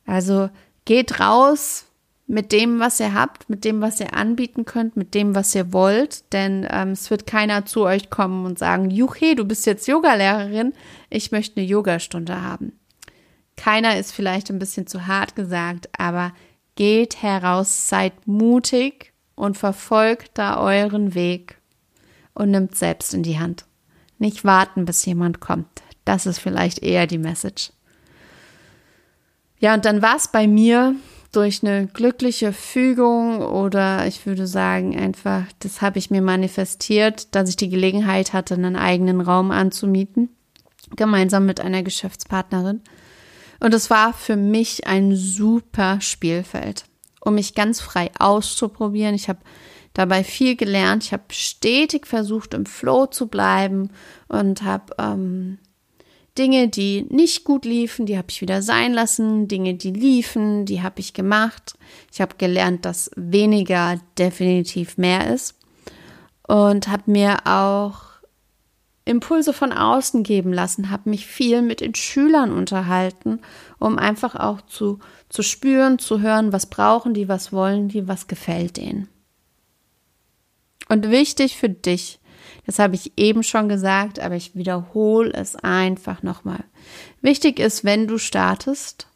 Also 0.05 0.49
geht 0.85 1.19
raus, 1.19 1.85
mit 2.27 2.51
dem, 2.51 2.79
was 2.79 2.99
ihr 2.99 3.13
habt, 3.13 3.49
mit 3.49 3.63
dem, 3.65 3.81
was 3.81 3.99
ihr 3.99 4.15
anbieten 4.15 4.65
könnt, 4.65 4.97
mit 4.97 5.13
dem, 5.13 5.35
was 5.35 5.53
ihr 5.53 5.71
wollt. 5.73 6.31
Denn 6.33 6.67
ähm, 6.69 6.89
es 6.89 7.09
wird 7.11 7.27
keiner 7.27 7.65
zu 7.65 7.83
euch 7.83 8.09
kommen 8.09 8.45
und 8.45 8.57
sagen, 8.57 8.89
Juche, 8.89 9.35
du 9.35 9.45
bist 9.45 9.65
jetzt 9.65 9.87
Yogalehrerin, 9.87 10.73
ich 11.09 11.31
möchte 11.31 11.57
eine 11.57 11.67
Yogastunde 11.67 12.41
haben. 12.41 12.73
Keiner 13.57 13.97
ist 13.97 14.11
vielleicht 14.11 14.49
ein 14.49 14.59
bisschen 14.59 14.87
zu 14.87 15.07
hart 15.07 15.35
gesagt, 15.35 15.89
aber 15.97 16.33
geht 16.75 17.21
heraus, 17.21 17.87
seid 17.87 18.27
mutig 18.27 19.13
und 19.35 19.57
verfolgt 19.57 20.31
da 20.33 20.59
euren 20.59 21.13
Weg 21.13 21.57
und 22.33 22.51
nimmt 22.51 22.75
selbst 22.75 23.13
in 23.13 23.23
die 23.23 23.39
Hand. 23.39 23.65
Nicht 24.17 24.43
warten, 24.43 24.85
bis 24.85 25.05
jemand 25.05 25.39
kommt. 25.39 25.83
Das 26.05 26.25
ist 26.25 26.39
vielleicht 26.39 26.79
eher 26.79 27.07
die 27.07 27.17
Message. 27.17 27.71
Ja, 29.59 29.73
und 29.73 29.85
dann 29.85 30.01
war 30.01 30.17
es 30.17 30.27
bei 30.27 30.47
mir 30.47 30.95
durch 31.35 31.63
eine 31.63 31.87
glückliche 31.87 32.53
Fügung 32.53 33.41
oder 33.41 34.07
ich 34.07 34.25
würde 34.25 34.47
sagen 34.47 34.97
einfach, 34.97 35.43
das 35.59 35.81
habe 35.81 35.99
ich 35.99 36.09
mir 36.09 36.21
manifestiert, 36.21 37.35
dass 37.35 37.49
ich 37.49 37.57
die 37.57 37.69
Gelegenheit 37.69 38.33
hatte, 38.33 38.53
einen 38.53 38.75
eigenen 38.75 39.21
Raum 39.21 39.51
anzumieten, 39.51 40.29
gemeinsam 40.95 41.45
mit 41.45 41.59
einer 41.59 41.83
Geschäftspartnerin. 41.83 42.81
Und 43.59 43.73
es 43.73 43.89
war 43.89 44.13
für 44.13 44.35
mich 44.35 44.87
ein 44.87 45.15
super 45.15 45.99
Spielfeld, 46.01 46.85
um 47.21 47.35
mich 47.35 47.55
ganz 47.55 47.81
frei 47.81 48.11
auszuprobieren. 48.17 49.15
Ich 49.15 49.27
habe 49.27 49.39
dabei 49.93 50.23
viel 50.23 50.55
gelernt. 50.55 51.03
Ich 51.03 51.13
habe 51.13 51.23
stetig 51.31 52.05
versucht, 52.05 52.53
im 52.53 52.65
Flow 52.65 53.07
zu 53.07 53.27
bleiben 53.27 53.89
und 54.27 54.63
habe 54.63 54.93
ähm, 54.99 55.57
Dinge, 56.37 56.67
die 56.67 57.05
nicht 57.09 57.45
gut 57.45 57.63
liefen, 57.63 58.05
die 58.05 58.17
habe 58.17 58.27
ich 58.29 58.41
wieder 58.41 58.61
sein 58.61 58.93
lassen. 58.93 59.47
Dinge, 59.47 59.75
die 59.75 59.91
liefen, 59.91 60.65
die 60.65 60.81
habe 60.81 60.99
ich 60.99 61.13
gemacht. 61.13 61.75
Ich 62.11 62.19
habe 62.19 62.35
gelernt, 62.37 62.83
dass 62.83 63.09
weniger 63.15 63.99
definitiv 64.17 64.97
mehr 64.97 65.33
ist 65.33 65.55
und 66.47 66.87
habe 66.87 67.09
mir 67.09 67.45
auch 67.45 68.15
Impulse 69.05 69.53
von 69.53 69.71
außen 69.71 70.23
geben 70.23 70.51
lassen, 70.51 70.89
habe 70.89 71.11
mich 71.11 71.27
viel 71.27 71.61
mit 71.61 71.79
den 71.79 71.93
Schülern 71.93 72.51
unterhalten, 72.51 73.39
um 73.77 73.99
einfach 73.99 74.35
auch 74.35 74.61
zu, 74.61 74.99
zu 75.29 75.43
spüren, 75.43 75.99
zu 75.99 76.21
hören, 76.21 76.51
was 76.51 76.65
brauchen 76.65 77.13
die, 77.13 77.29
was 77.29 77.53
wollen 77.53 77.87
die, 77.87 78.07
was 78.07 78.27
gefällt 78.27 78.77
denen. 78.77 79.07
Und 80.89 81.09
wichtig 81.11 81.57
für 81.57 81.69
dich, 81.69 82.19
das 82.65 82.79
habe 82.79 82.95
ich 82.95 83.13
eben 83.17 83.43
schon 83.43 83.69
gesagt, 83.69 84.19
aber 84.19 84.35
ich 84.35 84.55
wiederhole 84.55 85.31
es 85.33 85.55
einfach 85.55 86.23
nochmal. 86.23 86.63
Wichtig 87.21 87.59
ist, 87.59 87.83
wenn 87.83 88.07
du 88.07 88.17
startest, 88.17 89.07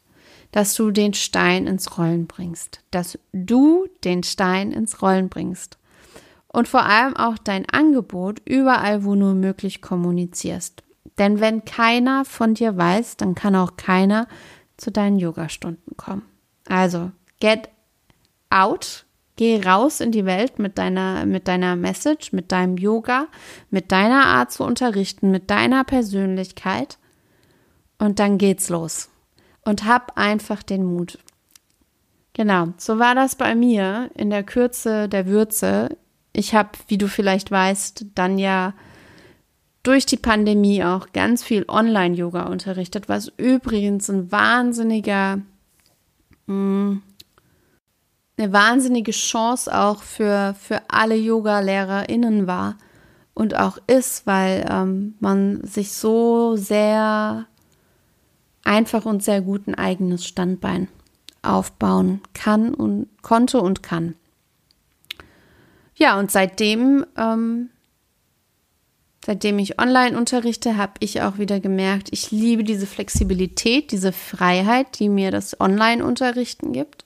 dass 0.52 0.74
du 0.74 0.90
den 0.90 1.14
Stein 1.14 1.66
ins 1.66 1.96
Rollen 1.98 2.26
bringst, 2.26 2.80
dass 2.90 3.18
du 3.32 3.86
den 4.04 4.22
Stein 4.22 4.72
ins 4.72 5.02
Rollen 5.02 5.28
bringst 5.28 5.78
und 6.48 6.68
vor 6.68 6.84
allem 6.84 7.16
auch 7.16 7.38
dein 7.38 7.68
Angebot 7.68 8.40
überall, 8.44 9.04
wo 9.04 9.14
nur 9.14 9.34
möglich 9.34 9.80
kommunizierst. 9.80 10.82
Denn 11.18 11.40
wenn 11.40 11.64
keiner 11.64 12.24
von 12.24 12.54
dir 12.54 12.76
weiß, 12.76 13.16
dann 13.16 13.34
kann 13.34 13.54
auch 13.54 13.76
keiner 13.76 14.26
zu 14.76 14.90
deinen 14.90 15.18
Yogastunden 15.18 15.96
kommen. 15.96 16.22
Also, 16.66 17.12
get 17.40 17.68
out, 18.48 19.04
Geh 19.40 19.58
raus 19.62 20.00
in 20.00 20.12
die 20.12 20.26
Welt 20.26 20.58
mit 20.58 20.76
deiner, 20.76 21.24
mit 21.24 21.48
deiner 21.48 21.74
Message, 21.74 22.34
mit 22.34 22.52
deinem 22.52 22.76
Yoga, 22.76 23.26
mit 23.70 23.90
deiner 23.90 24.26
Art 24.26 24.52
zu 24.52 24.62
unterrichten, 24.64 25.30
mit 25.30 25.48
deiner 25.48 25.82
Persönlichkeit. 25.82 26.98
Und 27.96 28.18
dann 28.18 28.36
geht's 28.36 28.68
los. 28.68 29.08
Und 29.64 29.86
hab 29.86 30.18
einfach 30.18 30.62
den 30.62 30.84
Mut. 30.84 31.18
Genau, 32.34 32.74
so 32.76 32.98
war 32.98 33.14
das 33.14 33.34
bei 33.34 33.54
mir 33.54 34.10
in 34.14 34.28
der 34.28 34.42
Kürze 34.42 35.08
der 35.08 35.26
Würze. 35.26 35.96
Ich 36.34 36.54
habe, 36.54 36.72
wie 36.88 36.98
du 36.98 37.08
vielleicht 37.08 37.50
weißt, 37.50 38.08
dann 38.14 38.36
ja 38.36 38.74
durch 39.82 40.04
die 40.04 40.18
Pandemie 40.18 40.84
auch 40.84 41.14
ganz 41.14 41.42
viel 41.42 41.64
Online-Yoga 41.66 42.42
unterrichtet, 42.42 43.08
was 43.08 43.32
übrigens 43.38 44.10
ein 44.10 44.30
wahnsinniger, 44.30 45.38
mh, 46.46 46.46
hm, 46.46 47.02
eine 48.40 48.52
wahnsinnige 48.52 49.12
Chance 49.12 49.76
auch 49.76 50.02
für, 50.02 50.54
für 50.58 50.82
alle 50.88 51.16
Yoga-LehrerInnen 51.16 52.46
war 52.46 52.76
und 53.34 53.54
auch 53.54 53.78
ist, 53.86 54.26
weil 54.26 54.66
ähm, 54.70 55.14
man 55.20 55.62
sich 55.64 55.92
so 55.92 56.56
sehr 56.56 57.46
einfach 58.64 59.04
und 59.04 59.22
sehr 59.22 59.40
gut 59.42 59.66
ein 59.66 59.74
eigenes 59.74 60.26
Standbein 60.26 60.88
aufbauen 61.42 62.20
kann 62.34 62.74
und 62.74 63.08
konnte 63.22 63.60
und 63.60 63.82
kann. 63.82 64.14
Ja, 65.94 66.18
und 66.18 66.30
seitdem, 66.30 67.04
ähm, 67.16 67.70
seitdem 69.24 69.58
ich 69.58 69.78
online 69.78 70.16
unterrichte, 70.16 70.76
habe 70.76 70.94
ich 71.00 71.20
auch 71.22 71.38
wieder 71.38 71.60
gemerkt, 71.60 72.08
ich 72.10 72.30
liebe 72.30 72.64
diese 72.64 72.86
Flexibilität, 72.86 73.92
diese 73.92 74.12
Freiheit, 74.12 74.98
die 74.98 75.08
mir 75.10 75.30
das 75.30 75.60
Online-Unterrichten 75.60 76.72
gibt. 76.72 77.04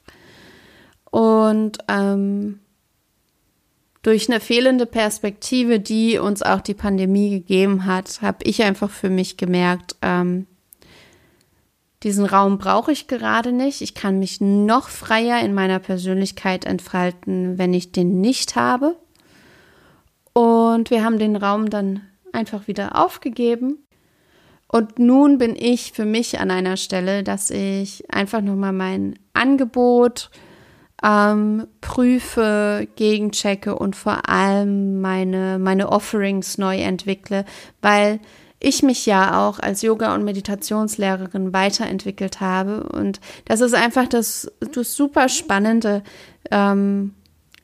Und 1.14 1.78
ähm, 1.86 2.58
durch 4.02 4.28
eine 4.28 4.40
fehlende 4.40 4.84
Perspektive, 4.84 5.78
die 5.78 6.18
uns 6.18 6.42
auch 6.42 6.60
die 6.60 6.74
Pandemie 6.74 7.30
gegeben 7.30 7.86
hat, 7.86 8.20
habe 8.20 8.38
ich 8.42 8.64
einfach 8.64 8.90
für 8.90 9.10
mich 9.10 9.36
gemerkt, 9.36 9.94
ähm, 10.02 10.48
diesen 12.02 12.26
Raum 12.26 12.58
brauche 12.58 12.90
ich 12.90 13.06
gerade 13.06 13.52
nicht. 13.52 13.80
Ich 13.80 13.94
kann 13.94 14.18
mich 14.18 14.40
noch 14.40 14.88
freier 14.88 15.38
in 15.38 15.54
meiner 15.54 15.78
Persönlichkeit 15.78 16.64
entfalten, 16.64 17.58
wenn 17.58 17.74
ich 17.74 17.92
den 17.92 18.20
nicht 18.20 18.56
habe. 18.56 18.96
Und 20.32 20.90
wir 20.90 21.04
haben 21.04 21.20
den 21.20 21.36
Raum 21.36 21.70
dann 21.70 22.00
einfach 22.32 22.66
wieder 22.66 23.00
aufgegeben. 23.00 23.78
Und 24.66 24.98
nun 24.98 25.38
bin 25.38 25.54
ich 25.54 25.92
für 25.92 26.06
mich 26.06 26.40
an 26.40 26.50
einer 26.50 26.76
Stelle, 26.76 27.22
dass 27.22 27.50
ich 27.50 28.12
einfach 28.12 28.40
nochmal 28.40 28.72
mein 28.72 29.16
Angebot 29.32 30.32
ähm, 31.04 31.66
prüfe, 31.82 32.88
gegenchecke 32.96 33.76
und 33.76 33.94
vor 33.94 34.28
allem 34.28 35.00
meine, 35.02 35.58
meine 35.58 35.90
Offerings 35.90 36.56
neu 36.56 36.78
entwickle, 36.78 37.44
weil 37.82 38.20
ich 38.58 38.82
mich 38.82 39.04
ja 39.04 39.46
auch 39.46 39.58
als 39.58 39.82
Yoga- 39.82 40.14
und 40.14 40.24
Meditationslehrerin 40.24 41.52
weiterentwickelt 41.52 42.40
habe. 42.40 42.84
Und 42.84 43.20
das 43.44 43.60
ist 43.60 43.74
einfach 43.74 44.08
das, 44.08 44.50
das 44.72 44.94
super 44.94 45.28
Spannende 45.28 46.02
ähm, 46.50 47.12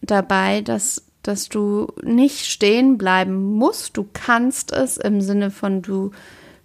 dabei, 0.03 0.61
dass, 0.61 1.07
dass 1.23 1.49
du 1.49 1.89
nicht 2.03 2.45
stehen 2.45 2.99
bleiben 2.99 3.55
musst. 3.55 3.97
Du 3.97 4.07
kannst 4.13 4.73
es 4.73 4.99
im 4.99 5.23
Sinne 5.23 5.51
von 5.51 5.81
du, 5.81 6.11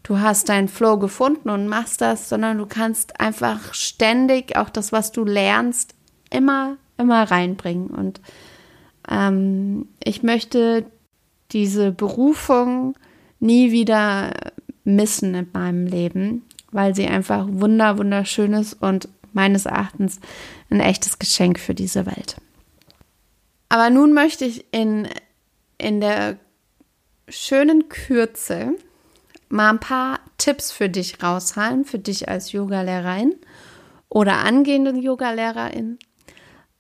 du 0.03 0.20
hast 0.20 0.50
deinen 0.50 0.67
Flow 0.67 0.98
gefunden 0.98 1.50
und 1.50 1.67
machst 1.67 2.01
das, 2.01 2.27
sondern 2.27 2.58
du 2.58 2.65
kannst 2.65 3.22
einfach 3.22 3.74
ständig 3.74 4.58
auch 4.58 4.70
das, 4.70 4.91
was 4.91 5.13
du 5.13 5.24
lernst, 5.24 5.94
immer, 6.35 6.77
immer 6.97 7.23
reinbringen. 7.23 7.87
Und 7.87 8.21
ähm, 9.09 9.87
ich 10.03 10.23
möchte 10.23 10.85
diese 11.51 11.91
Berufung 11.91 12.95
nie 13.39 13.71
wieder 13.71 14.31
missen 14.83 15.33
in 15.35 15.47
meinem 15.53 15.87
Leben, 15.87 16.43
weil 16.71 16.95
sie 16.95 17.07
einfach 17.07 17.47
wunder, 17.49 17.97
wunderschön 17.97 18.53
ist 18.53 18.73
und 18.81 19.07
meines 19.33 19.65
Erachtens 19.65 20.19
ein 20.69 20.79
echtes 20.79 21.19
Geschenk 21.19 21.59
für 21.59 21.73
diese 21.73 22.05
Welt. 22.05 22.37
Aber 23.69 23.89
nun 23.89 24.13
möchte 24.13 24.45
ich 24.45 24.65
in, 24.71 25.07
in 25.77 25.99
der 25.99 26.37
schönen 27.27 27.89
Kürze 27.89 28.75
mal 29.49 29.69
ein 29.69 29.79
paar 29.79 30.19
Tipps 30.37 30.71
für 30.71 30.89
dich 30.89 31.21
raushalten, 31.21 31.85
für 31.85 31.99
dich 31.99 32.29
als 32.29 32.51
Yogalehrerin 32.51 33.35
oder 34.09 34.37
angehende 34.37 34.91
Yogalehrerin, 34.91 35.99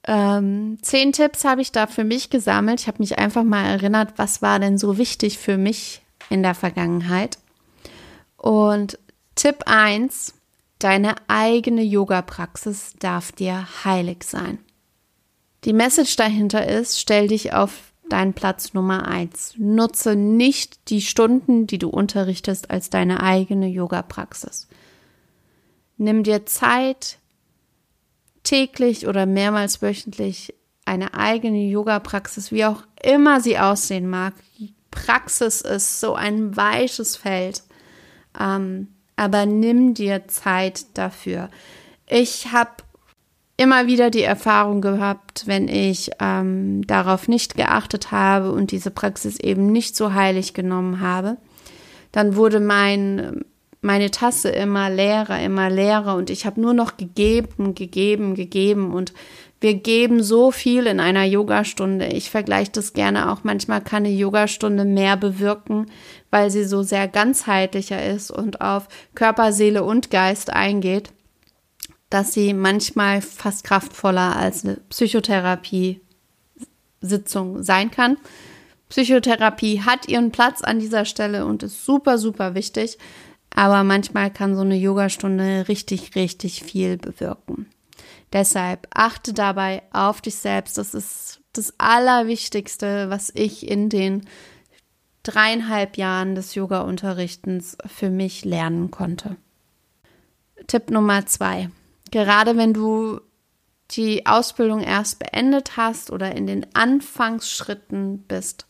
ähm, 0.07 0.77
zehn 0.81 1.11
Tipps 1.13 1.45
habe 1.45 1.61
ich 1.61 1.71
da 1.71 1.87
für 1.87 2.03
mich 2.03 2.29
gesammelt. 2.29 2.81
Ich 2.81 2.87
habe 2.87 2.99
mich 2.99 3.17
einfach 3.17 3.43
mal 3.43 3.65
erinnert, 3.65 4.13
was 4.17 4.41
war 4.41 4.59
denn 4.59 4.77
so 4.77 4.97
wichtig 4.97 5.37
für 5.37 5.57
mich 5.57 6.03
in 6.29 6.43
der 6.43 6.55
Vergangenheit. 6.55 7.37
Und 8.37 8.99
Tipp 9.35 9.63
1, 9.65 10.33
deine 10.79 11.15
eigene 11.27 11.81
Yoga-Praxis 11.81 12.93
darf 12.99 13.31
dir 13.31 13.67
heilig 13.83 14.23
sein. 14.23 14.59
Die 15.63 15.73
Message 15.73 16.15
dahinter 16.15 16.67
ist, 16.67 16.99
stell 16.99 17.27
dich 17.27 17.53
auf 17.53 17.91
deinen 18.09 18.33
Platz 18.33 18.73
Nummer 18.73 19.07
1. 19.07 19.55
Nutze 19.57 20.15
nicht 20.15 20.89
die 20.89 21.01
Stunden, 21.01 21.65
die 21.65 21.79
du 21.79 21.89
unterrichtest, 21.89 22.69
als 22.69 22.91
deine 22.91 23.23
eigene 23.23 23.67
Yoga-Praxis. 23.67 24.67
Nimm 25.97 26.23
dir 26.23 26.45
Zeit, 26.45 27.17
täglich 28.45 29.07
oder 29.07 29.25
mehrmals 29.25 29.81
wöchentlich 29.81 30.53
eine 30.85 31.13
eigene 31.15 31.65
Yoga-Praxis, 31.65 32.51
wie 32.51 32.63
auch 32.63 32.83
immer 33.03 33.41
sie 33.41 33.59
aussehen 33.59 34.07
mag. 34.07 34.33
Praxis 34.91 35.61
ist 35.61 35.99
so 35.99 36.15
ein 36.15 36.55
weiches 36.55 37.17
Feld, 37.17 37.63
ähm, 38.39 38.87
aber 39.17 39.45
nimm 39.45 39.93
dir 39.93 40.27
Zeit 40.27 40.85
dafür. 40.93 41.49
Ich 42.07 42.51
habe 42.51 42.71
immer 43.57 43.87
wieder 43.87 44.09
die 44.09 44.23
Erfahrung 44.23 44.81
gehabt, 44.81 45.47
wenn 45.47 45.67
ich 45.67 46.11
ähm, 46.19 46.85
darauf 46.85 47.27
nicht 47.27 47.55
geachtet 47.55 48.11
habe 48.11 48.51
und 48.51 48.71
diese 48.71 48.91
Praxis 48.91 49.39
eben 49.39 49.71
nicht 49.71 49.95
so 49.95 50.13
heilig 50.13 50.53
genommen 50.53 50.99
habe, 50.99 51.37
dann 52.11 52.35
wurde 52.35 52.59
mein 52.59 53.43
meine 53.81 54.11
Tasse 54.11 54.49
immer 54.49 54.89
leerer, 54.89 55.41
immer 55.41 55.69
leerer 55.69 56.15
und 56.15 56.29
ich 56.29 56.45
habe 56.45 56.59
nur 56.59 56.73
noch 56.73 56.97
gegeben, 56.97 57.75
gegeben, 57.75 58.35
gegeben 58.35 58.93
und 58.93 59.13
Wir 59.65 59.73
geben 59.73 60.21
so 60.21 60.51
viel 60.51 60.85
in 60.85 60.99
einer 60.99 61.23
Yogastunde. 61.23 62.05
Ich 62.07 62.29
vergleiche 62.29 62.73
das 62.73 62.91
gerne 62.93 63.31
auch. 63.31 63.43
Manchmal 63.43 63.81
kann 63.81 64.05
eine 64.05 64.13
Yogastunde 64.13 64.85
mehr 64.85 65.17
bewirken, 65.17 65.87
weil 66.29 66.51
sie 66.51 66.65
so 66.65 66.83
sehr 66.83 67.07
ganzheitlicher 67.07 68.05
ist 68.05 68.29
und 68.29 68.61
auf 68.61 68.87
Körper, 69.15 69.51
Seele 69.53 69.83
und 69.83 70.11
Geist 70.11 70.51
eingeht, 70.51 71.09
dass 72.11 72.33
sie 72.33 72.53
manchmal 72.53 73.21
fast 73.21 73.63
kraftvoller 73.63 74.35
als 74.35 74.65
eine 74.65 74.75
Psychotherapie-Sitzung 74.89 77.63
sein 77.63 77.89
kann. 77.89 78.17
Psychotherapie 78.89 79.81
hat 79.81 80.07
ihren 80.07 80.31
Platz 80.31 80.61
an 80.61 80.79
dieser 80.79 81.05
Stelle 81.05 81.43
und 81.45 81.63
ist 81.63 81.85
super, 81.85 82.19
super 82.19 82.53
wichtig. 82.53 82.99
Aber 83.55 83.85
manchmal 83.85 84.31
kann 84.31 84.55
so 84.55 84.61
eine 84.61 84.75
Yogastunde 84.75 85.67
richtig, 85.69 86.15
richtig 86.15 86.61
viel 86.61 86.97
bewirken. 86.97 87.67
Deshalb 88.33 88.87
achte 88.93 89.33
dabei 89.33 89.81
auf 89.93 90.19
dich 90.19 90.35
selbst. 90.35 90.77
Das 90.77 90.93
ist 90.93 91.39
das 91.53 91.73
Allerwichtigste, 91.77 93.09
was 93.09 93.31
ich 93.33 93.67
in 93.67 93.87
den 93.87 94.27
dreieinhalb 95.23 95.95
Jahren 95.95 96.35
des 96.35 96.53
Yoga-Unterrichtens 96.53 97.77
für 97.85 98.09
mich 98.09 98.43
lernen 98.43 98.91
konnte. 98.91 99.37
Tipp 100.67 100.91
Nummer 100.91 101.25
zwei. 101.25 101.69
Gerade 102.11 102.57
wenn 102.57 102.73
du 102.73 103.21
die 103.91 104.25
Ausbildung 104.25 104.81
erst 104.81 105.19
beendet 105.19 105.77
hast 105.77 106.11
oder 106.11 106.35
in 106.35 106.45
den 106.45 106.65
Anfangsschritten 106.75 108.19
bist, 108.27 108.65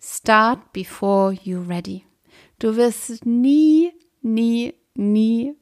start 0.00 0.72
before 0.72 1.32
you're 1.32 1.68
ready. 1.68 2.04
Du 2.60 2.76
wirst 2.76 3.26
nie, 3.26 3.92
nie, 4.22 4.74
nie 4.94 5.54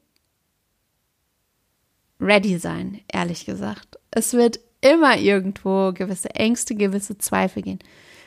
ready 2.19 2.57
sein, 2.57 3.01
ehrlich 3.11 3.45
gesagt. 3.45 3.97
Es 4.11 4.33
wird 4.33 4.59
immer 4.81 5.17
irgendwo 5.17 5.91
gewisse 5.93 6.31
Ängste, 6.31 6.75
gewisse 6.75 7.17
Zweifel 7.17 7.63
gehen. 7.63 7.79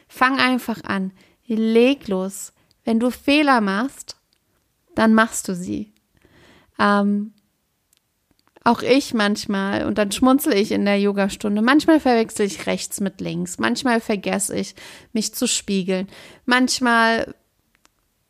Fang 0.08 0.38
einfach 0.38 0.84
an. 0.84 1.12
Leg 1.46 2.08
los. 2.08 2.52
Wenn 2.84 3.00
du 3.00 3.10
Fehler 3.10 3.60
machst, 3.60 4.16
dann 4.94 5.14
machst 5.14 5.48
du 5.48 5.54
sie. 5.54 5.92
Ähm, 6.78 7.32
auch 8.64 8.82
ich 8.82 9.12
manchmal, 9.12 9.86
und 9.86 9.98
dann 9.98 10.12
schmunzel 10.12 10.54
ich 10.54 10.70
in 10.70 10.84
der 10.84 11.00
Yogastunde. 11.00 11.62
Manchmal 11.62 11.98
verwechsel 11.98 12.46
ich 12.46 12.66
rechts 12.66 13.00
mit 13.00 13.20
links. 13.20 13.58
Manchmal 13.58 14.00
vergesse 14.00 14.56
ich, 14.56 14.74
mich 15.12 15.34
zu 15.34 15.48
spiegeln. 15.48 16.08
Manchmal, 16.44 17.34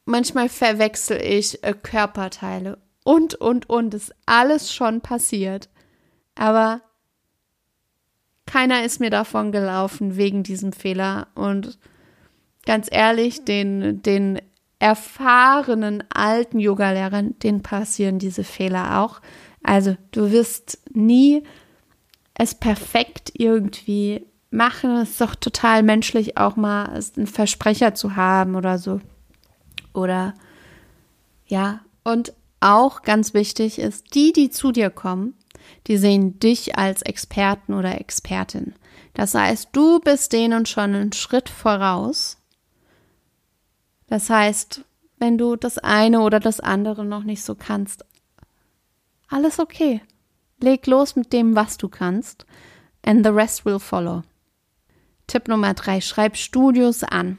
manchmal 0.05 0.49
verwechsel 0.49 1.21
ich 1.23 1.63
äh, 1.65 1.75
Körperteile 1.75 2.79
und, 3.05 3.35
und, 3.35 3.69
und. 3.69 3.95
ist 3.95 4.15
alles 4.27 4.73
schon 4.73 5.01
passiert. 5.01 5.69
Aber 6.35 6.81
keiner 8.47 8.85
ist 8.85 9.01
mir 9.01 9.11
davon 9.11 9.53
gelaufen 9.53 10.17
wegen 10.17 10.43
diesem 10.43 10.73
Fehler. 10.73 11.29
Und 11.35 11.79
ganz 12.65 12.89
ehrlich, 12.91 13.45
den, 13.45 14.03
den 14.03 14.41
erfahrenen 14.79 16.05
alten 16.13 16.59
Yogalehrern, 16.59 17.39
denen 17.39 17.63
passieren 17.63 18.19
diese 18.19 18.45
Fehler 18.45 19.01
auch. 19.01 19.21
Also 19.63 19.97
du 20.11 20.33
wirst 20.33 20.79
nie 20.93 21.45
es 22.35 22.55
perfekt 22.55 23.31
irgendwie 23.35 24.27
machen. 24.51 24.97
Es 24.97 25.11
ist 25.11 25.21
doch 25.21 25.35
total 25.35 25.83
menschlich, 25.83 26.37
auch 26.37 26.57
mal 26.57 27.01
einen 27.17 27.27
Versprecher 27.27 27.95
zu 27.95 28.17
haben 28.17 28.57
oder 28.57 28.79
so. 28.79 29.01
Oder 29.93 30.35
ja, 31.47 31.81
und 32.05 32.33
auch 32.61 33.03
ganz 33.03 33.35
wichtig 33.35 33.79
ist, 33.79 34.15
die, 34.15 34.33
die 34.33 34.51
zu 34.51 34.73
dir 34.73 34.91
kommen, 34.91 35.35
die 35.87 35.97
sehen 35.97 36.39
dich 36.39 36.79
als 36.79 37.03
Experten 37.03 37.75
oder 37.75 38.01
Expertin. 38.01 38.75
Das 39.15 39.35
heißt, 39.35 39.71
du 39.73 40.01
bist 40.01 40.33
denen 40.33 40.67
schon 40.67 40.95
einen 40.95 41.13
Schritt 41.13 41.49
voraus. 41.49 42.39
Das 44.07 44.31
heißt, 44.31 44.83
wenn 45.19 45.39
du 45.39 45.57
das 45.57 45.79
eine 45.79 46.21
oder 46.21 46.40
das 46.40 46.61
andere 46.61 47.05
noch 47.05 47.23
nicht 47.23 47.43
so 47.43 47.55
kannst, 47.55 48.05
alles 49.29 49.59
okay. 49.59 50.01
Leg 50.61 50.87
los 50.87 51.16
mit 51.16 51.33
dem, 51.33 51.57
was 51.57 51.79
du 51.79 51.88
kannst, 51.88 52.47
and 53.05 53.25
the 53.25 53.33
rest 53.33 53.64
will 53.64 53.79
follow. 53.79 54.23
Tipp 55.27 55.49
Nummer 55.49 55.75
drei, 55.75 56.01
schreib 56.01 56.37
Studios 56.37 57.03
an. 57.03 57.38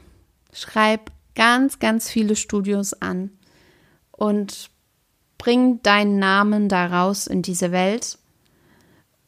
Schreib 0.52 1.10
ganz, 1.34 1.78
ganz 1.78 2.08
viele 2.08 2.36
Studios 2.36 2.94
an 2.94 3.30
und 4.12 4.70
Bring 5.44 5.82
deinen 5.82 6.18
Namen 6.18 6.70
daraus 6.70 7.26
in 7.26 7.42
diese 7.42 7.70
Welt 7.70 8.16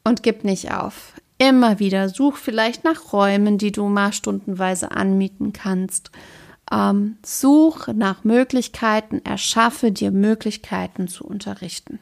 und 0.02 0.22
gib 0.22 0.44
nicht 0.44 0.72
auf. 0.72 1.12
Immer 1.36 1.78
wieder 1.78 2.08
such 2.08 2.38
vielleicht 2.38 2.84
nach 2.84 3.12
Räumen, 3.12 3.58
die 3.58 3.70
du 3.70 3.86
mal 3.88 4.14
stundenweise 4.14 4.92
anmieten 4.92 5.52
kannst. 5.52 6.10
Ähm, 6.72 7.18
such 7.22 7.88
nach 7.88 8.24
Möglichkeiten, 8.24 9.20
erschaffe 9.26 9.92
dir 9.92 10.10
Möglichkeiten 10.10 11.06
zu 11.06 11.26
unterrichten. 11.26 11.98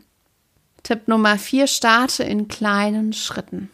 Tipp 0.84 1.08
Nummer 1.08 1.36
vier: 1.36 1.66
Starte 1.66 2.22
in 2.22 2.46
kleinen 2.46 3.12
Schritten. 3.12 3.68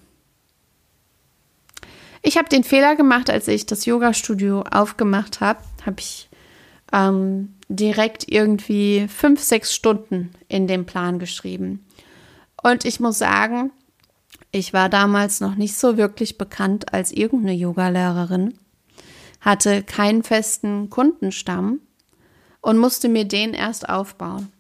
Ich 2.22 2.36
habe 2.36 2.48
den 2.48 2.64
Fehler 2.64 2.96
gemacht, 2.96 3.30
als 3.30 3.48
ich 3.48 3.66
das 3.66 3.86
Yoga-Studio 3.86 4.62
aufgemacht 4.70 5.40
habe, 5.40 5.60
habe 5.86 6.00
ich 6.00 6.28
ähm, 6.92 7.54
direkt 7.68 8.30
irgendwie 8.30 9.08
fünf, 9.08 9.40
sechs 9.40 9.74
Stunden 9.74 10.30
in 10.48 10.66
den 10.66 10.84
Plan 10.84 11.18
geschrieben. 11.18 11.86
Und 12.62 12.84
ich 12.84 13.00
muss 13.00 13.18
sagen, 13.18 13.70
ich 14.52 14.72
war 14.72 14.88
damals 14.88 15.40
noch 15.40 15.54
nicht 15.54 15.76
so 15.76 15.96
wirklich 15.96 16.36
bekannt 16.36 16.92
als 16.92 17.12
irgendeine 17.12 17.54
Yogalehrerin, 17.54 18.54
hatte 19.40 19.82
keinen 19.82 20.22
festen 20.22 20.90
Kundenstamm 20.90 21.80
und 22.60 22.76
musste 22.76 23.08
mir 23.08 23.24
den 23.24 23.54
erst 23.54 23.88
aufbauen. 23.88 24.52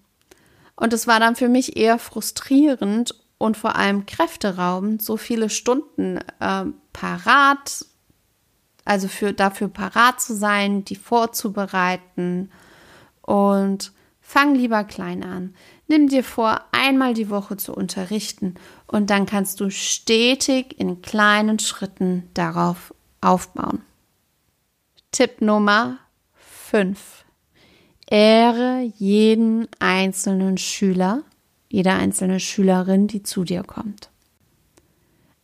Und 0.76 0.94
es 0.94 1.06
war 1.06 1.20
dann 1.20 1.36
für 1.36 1.48
mich 1.48 1.76
eher 1.76 1.98
frustrierend 1.98 3.14
und 3.36 3.56
vor 3.56 3.76
allem 3.76 4.06
kräfteraubend, 4.06 5.02
so 5.02 5.16
viele 5.16 5.50
Stunden 5.50 6.18
äh, 6.38 6.64
parat 7.00 7.86
also 8.84 9.08
für, 9.08 9.32
dafür 9.32 9.68
parat 9.68 10.20
zu 10.20 10.34
sein, 10.34 10.84
die 10.84 10.96
vorzubereiten 10.96 12.50
und 13.22 13.92
fang 14.20 14.54
lieber 14.54 14.84
klein 14.84 15.24
an. 15.24 15.54
Nimm 15.88 16.08
dir 16.08 16.24
vor, 16.24 16.60
einmal 16.72 17.14
die 17.14 17.30
Woche 17.30 17.56
zu 17.56 17.74
unterrichten 17.74 18.54
und 18.86 19.08
dann 19.08 19.26
kannst 19.26 19.60
du 19.60 19.70
stetig 19.70 20.78
in 20.78 21.00
kleinen 21.00 21.58
Schritten 21.58 22.28
darauf 22.34 22.94
aufbauen. 23.20 23.82
Tipp 25.10 25.40
Nummer 25.40 25.98
5. 26.34 27.24
Ehre 28.08 28.92
jeden 28.98 29.68
einzelnen 29.78 30.58
Schüler, 30.58 31.22
jede 31.68 31.92
einzelne 31.92 32.40
Schülerin, 32.40 33.06
die 33.06 33.22
zu 33.22 33.44
dir 33.44 33.62
kommt. 33.62 34.09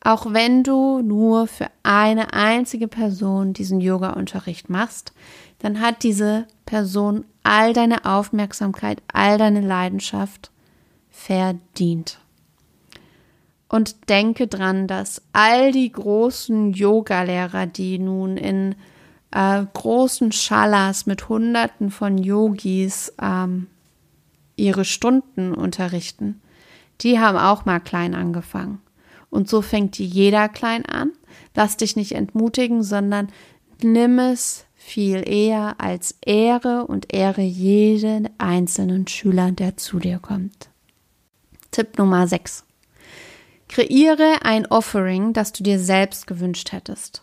Auch 0.07 0.33
wenn 0.33 0.63
du 0.63 1.03
nur 1.03 1.49
für 1.49 1.67
eine 1.83 2.33
einzige 2.33 2.87
Person 2.87 3.53
diesen 3.53 3.81
Yoga-Unterricht 3.81 4.71
machst, 4.71 5.13
dann 5.59 5.81
hat 5.81 6.05
diese 6.05 6.47
Person 6.65 7.25
all 7.43 7.73
deine 7.73 8.05
Aufmerksamkeit, 8.05 9.03
all 9.13 9.37
deine 9.37 9.63
Leidenschaft 9.63 10.53
verdient. 11.11 12.21
Und 13.69 14.09
denke 14.09 14.47
dran, 14.47 14.87
dass 14.87 15.23
all 15.33 15.73
die 15.73 15.91
großen 15.91 16.73
Yogalehrer, 16.73 17.67
die 17.67 17.99
nun 17.99 18.37
in 18.37 18.77
äh, 19.33 19.65
großen 19.75 20.31
Schalas 20.31 21.07
mit 21.07 21.29
Hunderten 21.29 21.91
von 21.91 22.17
Yogis 22.17 23.13
ähm, 23.21 23.67
ihre 24.55 24.85
Stunden 24.85 25.53
unterrichten, 25.53 26.41
die 27.01 27.19
haben 27.19 27.39
auch 27.39 27.65
mal 27.65 27.81
klein 27.81 28.15
angefangen. 28.15 28.81
Und 29.31 29.49
so 29.49 29.63
fängt 29.63 29.99
jeder 29.99 30.49
klein 30.49 30.87
an. 30.87 31.13
Lass 31.55 31.77
dich 31.77 31.97
nicht 31.97 32.13
entmutigen, 32.13 32.83
sondern 32.83 33.29
nimm 33.83 34.19
es 34.19 34.67
viel 34.75 35.29
eher 35.29 35.77
als 35.79 36.17
Ehre 36.25 36.87
und 36.87 37.13
ehre 37.13 37.43
jeden 37.43 38.29
einzelnen 38.39 39.09
Schüler, 39.09 39.51
der 39.51 39.77
zu 39.77 39.99
dir 39.99 40.19
kommt. 40.19 40.69
Tipp 41.73 41.99
Nummer 41.99 42.29
6. 42.29 42.65
Kreiere 43.69 44.37
ein 44.43 44.67
Offering, 44.67 45.33
das 45.33 45.53
du 45.53 45.65
dir 45.65 45.81
selbst 45.81 46.27
gewünscht 46.27 46.73
hättest. 46.73 47.23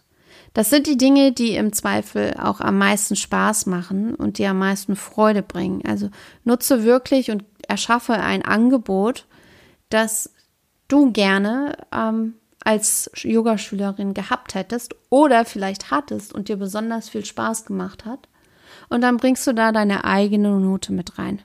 Das 0.53 0.69
sind 0.69 0.85
die 0.85 0.97
Dinge, 0.97 1.31
die 1.31 1.55
im 1.55 1.73
Zweifel 1.73 2.35
auch 2.37 2.59
am 2.59 2.77
meisten 2.77 3.15
Spaß 3.15 3.65
machen 3.65 4.13
und 4.13 4.37
die 4.37 4.45
am 4.45 4.59
meisten 4.59 4.95
Freude 4.95 5.41
bringen. 5.41 5.81
Also 5.85 6.09
nutze 6.43 6.83
wirklich 6.83 7.31
und 7.31 7.43
erschaffe 7.67 8.13
ein 8.13 8.43
Angebot, 8.43 9.25
das 9.89 10.31
du 10.87 11.11
gerne 11.11 11.77
ähm, 11.91 12.35
als 12.63 13.11
Yogaschülerin 13.15 14.13
gehabt 14.13 14.55
hättest 14.55 14.95
oder 15.09 15.45
vielleicht 15.45 15.91
hattest 15.91 16.33
und 16.33 16.47
dir 16.47 16.57
besonders 16.57 17.09
viel 17.09 17.25
Spaß 17.25 17.65
gemacht 17.65 18.05
hat. 18.05 18.27
Und 18.89 19.01
dann 19.01 19.17
bringst 19.17 19.45
du 19.47 19.53
da 19.53 19.71
deine 19.71 20.05
eigene 20.05 20.59
Note 20.59 20.93
mit 20.93 21.17
rein. 21.17 21.41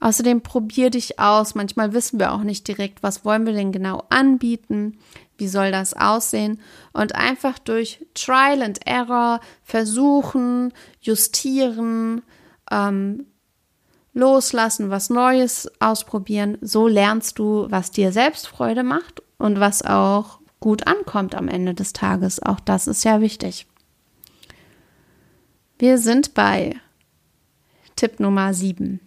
Außerdem 0.00 0.40
probier 0.40 0.90
dich 0.90 1.18
aus. 1.20 1.54
Manchmal 1.54 1.92
wissen 1.92 2.18
wir 2.18 2.32
auch 2.32 2.42
nicht 2.42 2.66
direkt, 2.66 3.02
was 3.02 3.24
wollen 3.24 3.44
wir 3.44 3.52
denn 3.52 3.70
genau 3.70 4.04
anbieten, 4.08 4.98
wie 5.36 5.48
soll 5.48 5.70
das 5.70 5.94
aussehen 5.94 6.60
und 6.92 7.14
einfach 7.14 7.58
durch 7.58 8.06
Trial 8.14 8.62
and 8.62 8.86
Error 8.86 9.40
versuchen, 9.62 10.72
justieren, 11.00 12.22
ähm, 12.70 13.26
loslassen, 14.20 14.90
was 14.90 15.10
Neues 15.10 15.70
ausprobieren. 15.80 16.58
So 16.60 16.86
lernst 16.86 17.38
du, 17.38 17.66
was 17.70 17.90
dir 17.90 18.12
selbst 18.12 18.46
Freude 18.46 18.84
macht 18.84 19.22
und 19.38 19.58
was 19.58 19.82
auch 19.82 20.38
gut 20.60 20.86
ankommt 20.86 21.34
am 21.34 21.48
Ende 21.48 21.74
des 21.74 21.92
Tages. 21.92 22.40
Auch 22.42 22.60
das 22.60 22.86
ist 22.86 23.02
ja 23.04 23.20
wichtig. 23.20 23.66
Wir 25.78 25.98
sind 25.98 26.34
bei 26.34 26.76
Tipp 27.96 28.20
Nummer 28.20 28.52
7. 28.52 29.00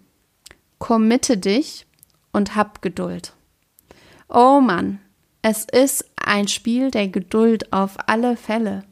Committe 0.80 1.38
dich 1.38 1.86
und 2.32 2.56
hab 2.56 2.82
Geduld. 2.82 3.34
Oh 4.28 4.60
Mann, 4.60 4.99
es 5.43 5.65
ist 5.65 6.10
ein 6.15 6.47
Spiel 6.47 6.89
der 6.89 7.08
Geduld 7.08 7.71
auf 7.71 7.97
alle 8.08 8.36
Fälle. 8.36 8.84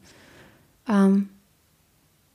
Ähm, 0.88 1.30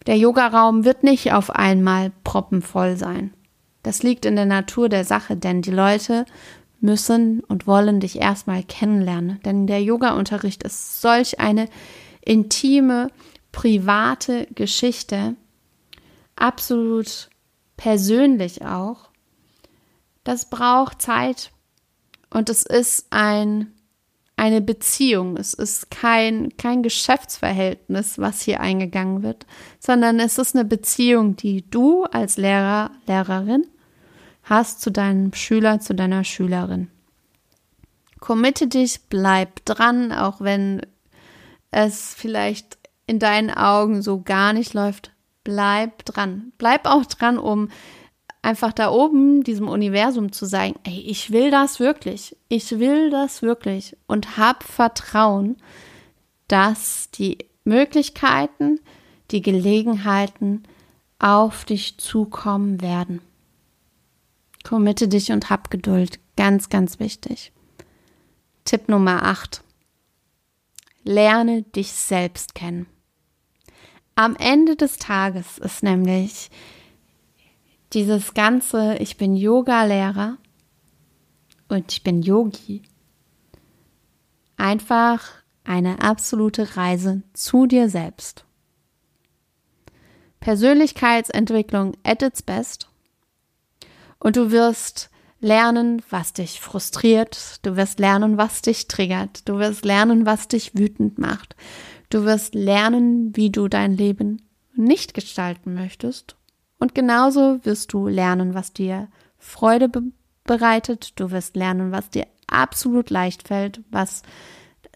der 0.06 0.18
Yogaraum 0.18 0.84
wird 0.84 1.04
nicht 1.04 1.32
auf 1.32 1.50
einmal 1.50 2.12
proppenvoll 2.24 2.98
sein. 2.98 3.34
Das 3.88 4.04
liegt 4.04 4.26
in 4.26 4.36
der 4.36 4.46
Natur 4.46 4.90
der 4.90 5.06
Sache, 5.06 5.38
denn 5.38 5.62
die 5.62 5.72
Leute 5.72 6.26
müssen 6.82 7.40
und 7.40 7.68
wollen 7.68 8.02
dich 8.02 8.20
erstmal 8.20 8.62
kennenlernen. 8.62 9.40
Denn 9.46 9.66
der 9.66 9.82
Yoga-Unterricht 9.82 10.64
ist 10.64 11.00
solch 11.00 11.40
eine 11.40 11.70
intime, 12.20 13.10
private 13.54 14.46
Geschichte, 14.54 15.36
absolut 16.36 17.30
persönlich 17.78 18.66
auch. 18.66 19.08
Das 20.26 20.50
braucht 20.50 21.02
Zeit 21.02 21.52
und 22.30 22.50
es 22.50 22.64
ist 22.64 23.08
ein 23.10 23.72
eine 24.36 24.60
Beziehung. 24.60 25.38
Es 25.38 25.54
ist 25.54 25.90
kein, 25.90 26.58
kein 26.58 26.84
Geschäftsverhältnis, 26.84 28.20
was 28.20 28.42
hier 28.42 28.60
eingegangen 28.60 29.24
wird, 29.24 29.48
sondern 29.80 30.20
es 30.20 30.38
ist 30.38 30.56
eine 30.56 30.66
Beziehung, 30.66 31.38
die 31.38 31.68
du 31.72 32.04
als 32.04 32.36
Lehrer, 32.36 32.92
Lehrerin 33.08 33.66
hast 34.50 34.82
zu 34.82 34.92
deinem 34.92 35.34
Schüler, 35.34 35.80
zu 35.80 35.94
deiner 35.94 36.24
Schülerin. 36.24 36.90
Committe 38.20 38.68
dich, 38.68 39.02
bleib 39.10 39.64
dran, 39.66 40.12
auch 40.12 40.42
wenn 40.42 40.82
es 41.72 42.16
vielleicht 42.16 42.78
in 43.06 43.20
deinen 43.20 43.52
Augen 43.52 44.02
so 44.02 44.22
gar 44.22 44.54
nicht 44.54 44.74
läuft. 44.74 45.12
Bleib 45.44 46.04
dran. 46.06 46.52
Bleib 46.58 46.86
auch 46.86 47.06
dran, 47.06 47.38
um 47.38 47.70
einfach 48.42 48.74
da 48.74 48.92
oben 48.92 49.44
diesem 49.44 49.68
Universum 49.68 50.32
zu 50.32 50.46
sagen, 50.46 50.76
ey, 50.84 51.02
ich 51.02 51.32
will 51.32 51.52
das 51.52 51.80
wirklich. 51.80 52.36
Ich 52.50 52.80
will 52.80 53.10
das 53.10 53.42
wirklich 53.42 53.96
und 54.08 54.38
hab 54.38 54.64
Vertrauen, 54.64 55.58
dass 56.48 57.12
die 57.12 57.40
Möglichkeiten, 57.64 58.80
die 59.32 59.42
Gelegenheiten 59.42 60.64
auf 61.20 61.66
dich 61.66 61.98
zukommen 61.98 62.82
werden. 62.82 63.22
Committe 64.68 65.08
dich 65.08 65.32
und 65.32 65.50
hab 65.50 65.72
Geduld. 65.72 66.20
Ganz, 66.36 66.68
ganz 66.68 67.00
wichtig. 67.00 67.54
Tipp 68.66 68.90
Nummer 68.90 69.24
8. 69.24 69.64
Lerne 71.04 71.62
dich 71.62 71.94
selbst 71.94 72.54
kennen. 72.54 72.86
Am 74.16 74.36
Ende 74.36 74.76
des 74.76 74.98
Tages 74.98 75.58
ist 75.58 75.84
nämlich 75.84 76.50
dieses 77.94 78.34
ganze, 78.34 78.98
ich 78.98 79.16
bin 79.16 79.38
Yoga-Lehrer 79.38 80.38
und 81.70 81.90
ich 81.94 82.04
bin 82.04 82.22
Yogi, 82.22 82.82
einfach 84.58 85.30
eine 85.64 86.02
absolute 86.02 86.76
Reise 86.76 87.24
zu 87.32 87.68
dir 87.68 87.90
selbst. 87.90 88.44
Persönlichkeitsentwicklung 90.42 91.96
at 92.04 92.22
its 92.22 92.42
best 92.42 92.90
und 94.20 94.36
du 94.36 94.52
wirst 94.52 95.10
lernen, 95.40 96.02
was 96.10 96.34
dich 96.34 96.60
frustriert. 96.60 97.60
Du 97.64 97.76
wirst 97.76 98.00
lernen, 98.00 98.38
was 98.38 98.62
dich 98.62 98.88
triggert. 98.88 99.48
Du 99.48 99.60
wirst 99.60 99.86
lernen, 99.86 100.26
was 100.26 100.48
dich 100.48 100.76
wütend 100.76 101.20
macht. 101.20 101.56
Du 102.10 102.24
wirst 102.24 102.56
lernen, 102.56 103.36
wie 103.36 103.52
du 103.52 103.68
dein 103.68 103.94
Leben 103.94 104.42
nicht 104.76 105.14
gestalten 105.14 105.74
möchtest. 105.74 106.36
Und 106.80 106.96
genauso 106.96 107.60
wirst 107.64 107.94
du 107.94 108.08
lernen, 108.08 108.54
was 108.54 108.74
dir 108.74 109.10
Freude 109.38 109.90
be 109.90 110.04
bereitet. 110.44 111.20
Du 111.20 111.32
wirst 111.32 111.58
lernen, 111.58 111.92
was 111.92 112.10
dir 112.10 112.26
absolut 112.48 113.10
leicht 113.10 113.50
fällt, 113.50 113.82
was 113.92 114.22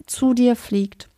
zu 0.06 0.34
dir 0.34 0.56
fliegt. 0.56 1.10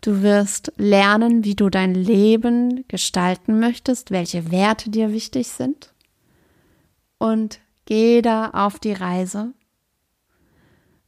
Du 0.00 0.20
wirst 0.20 0.72
lernen, 0.78 1.44
wie 1.44 1.54
du 1.54 1.70
dein 1.70 1.94
Leben 1.94 2.84
gestalten 2.88 3.60
möchtest, 3.60 4.10
welche 4.10 4.50
Werte 4.50 4.90
dir 4.90 5.12
wichtig 5.12 5.46
sind 5.46 5.91
und 7.22 7.60
geh 7.84 8.20
da 8.20 8.50
auf 8.50 8.80
die 8.80 8.94
Reise 8.94 9.54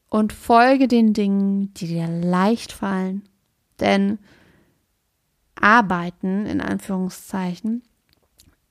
und 0.08 0.32
folge 0.32 0.86
den 0.86 1.12
Dingen, 1.12 1.74
die 1.74 1.88
dir 1.88 2.06
leicht 2.06 2.70
fallen. 2.70 3.28
Denn 3.80 4.20
Arbeiten 5.56 6.46
in 6.46 6.60
Anführungszeichen 6.60 7.82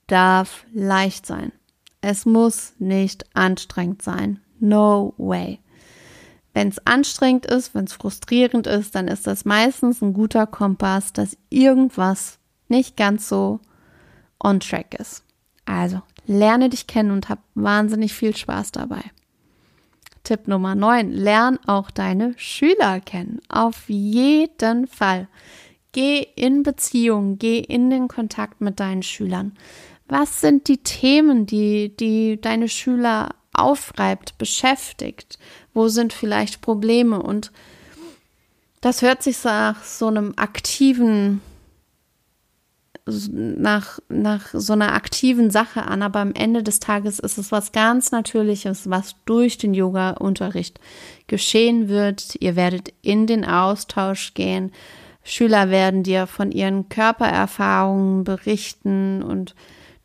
darf 0.07 0.65
leicht 0.71 1.25
sein. 1.25 1.51
Es 1.99 2.25
muss 2.25 2.75
nicht 2.79 3.25
anstrengend 3.35 4.03
sein. 4.03 4.39
No 4.61 5.13
way. 5.17 5.59
Wenn 6.53 6.69
es 6.69 6.87
anstrengend 6.87 7.45
ist, 7.45 7.75
wenn 7.75 7.83
es 7.83 7.93
frustrierend 7.93 8.67
ist, 8.67 8.95
dann 8.95 9.09
ist 9.09 9.27
das 9.27 9.43
meistens 9.43 10.01
ein 10.01 10.13
guter 10.13 10.47
Kompass, 10.47 11.11
dass 11.11 11.37
irgendwas 11.49 12.39
nicht 12.69 12.95
ganz 12.95 13.27
so 13.27 13.59
on 14.41 14.61
track 14.61 14.93
ist. 14.97 15.25
Also 15.65 16.03
Lerne 16.25 16.69
dich 16.69 16.87
kennen 16.87 17.11
und 17.11 17.29
hab 17.29 17.39
wahnsinnig 17.55 18.13
viel 18.13 18.35
Spaß 18.35 18.71
dabei. 18.71 19.01
Tipp 20.23 20.47
Nummer 20.47 20.73
9. 20.73 21.11
Lern 21.11 21.59
auch 21.67 21.91
deine 21.91 22.33
Schüler 22.37 23.01
kennen. 23.01 23.41
Auf 23.49 23.89
jeden 23.89 24.87
Fall. 24.87 25.27
Geh 25.91 26.25
in 26.35 26.63
Beziehung, 26.63 27.37
geh 27.37 27.59
in 27.59 27.89
den 27.89 28.07
Kontakt 28.07 28.61
mit 28.61 28.79
deinen 28.79 29.03
Schülern. 29.03 29.51
Was 30.07 30.41
sind 30.41 30.67
die 30.67 30.77
Themen, 30.77 31.45
die, 31.45 31.95
die 31.95 32.39
deine 32.39 32.69
Schüler 32.69 33.35
aufreibt, 33.53 34.37
beschäftigt? 34.37 35.37
Wo 35.73 35.89
sind 35.89 36.13
vielleicht 36.13 36.61
Probleme? 36.61 37.21
Und 37.21 37.51
das 38.81 39.01
hört 39.01 39.23
sich 39.23 39.43
nach 39.43 39.83
so 39.83 40.07
einem 40.07 40.33
aktiven 40.37 41.41
nach, 43.05 43.99
nach 44.07 44.49
so 44.53 44.73
einer 44.73 44.93
aktiven 44.93 45.51
Sache 45.51 45.83
an, 45.83 46.01
aber 46.01 46.19
am 46.19 46.33
Ende 46.33 46.63
des 46.63 46.79
Tages 46.79 47.19
ist 47.19 47.37
es 47.37 47.51
was 47.51 47.71
ganz 47.73 48.11
Natürliches, 48.11 48.89
was 48.89 49.15
durch 49.25 49.57
den 49.57 49.73
Yoga-Unterricht 49.73 50.79
geschehen 51.27 51.89
wird. 51.89 52.35
Ihr 52.39 52.55
werdet 52.55 52.93
in 53.01 53.27
den 53.27 53.43
Austausch 53.43 54.33
gehen. 54.33 54.71
Schüler 55.23 55.69
werden 55.69 56.03
dir 56.03 56.27
von 56.27 56.51
ihren 56.51 56.87
Körpererfahrungen 56.89 58.23
berichten 58.23 59.21
und 59.21 59.55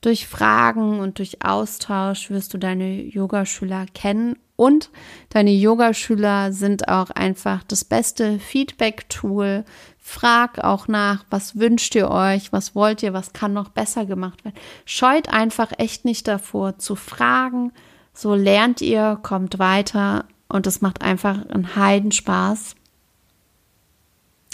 durch 0.01 0.27
Fragen 0.27 1.01
und 1.01 1.19
durch 1.19 1.45
Austausch 1.45 2.31
wirst 2.31 2.55
du 2.55 2.59
deine 2.59 3.03
Yogaschüler 3.03 3.87
kennen 3.95 4.37
und 4.59 4.91
deine 5.31 5.53
Yogaschüler 5.53 6.53
sind 6.53 6.89
auch 6.89 7.11
einfach 7.11 7.63
das 7.63 7.85
beste 7.85 8.41
Feedback-Tool 8.41 9.65
Frag 9.99 10.59
auch 10.65 10.89
nach, 10.89 11.25
was 11.31 11.61
wünscht 11.61 11.95
ihr 11.95 12.11
euch, 12.11 12.53
was 12.53 12.75
wollt 12.75 13.05
ihr, 13.05 13.13
was 13.13 13.33
kann 13.33 13.53
noch 13.53 13.69
besser 13.69 14.05
gemacht 14.05 14.45
werden. 14.45 14.57
Scheut 14.85 15.29
einfach 15.29 15.71
echt 15.79 16.05
nicht 16.05 16.27
davor 16.27 16.77
zu 16.79 16.97
fragen. 16.97 17.73
So 18.13 18.35
lernt 18.35 18.81
ihr, 18.81 19.21
kommt 19.23 19.61
weiter 19.61 20.25
und 20.49 20.67
es 20.67 20.81
macht 20.81 21.03
einfach 21.03 21.47
einen 21.49 21.77
Heidenspaß. 21.77 22.75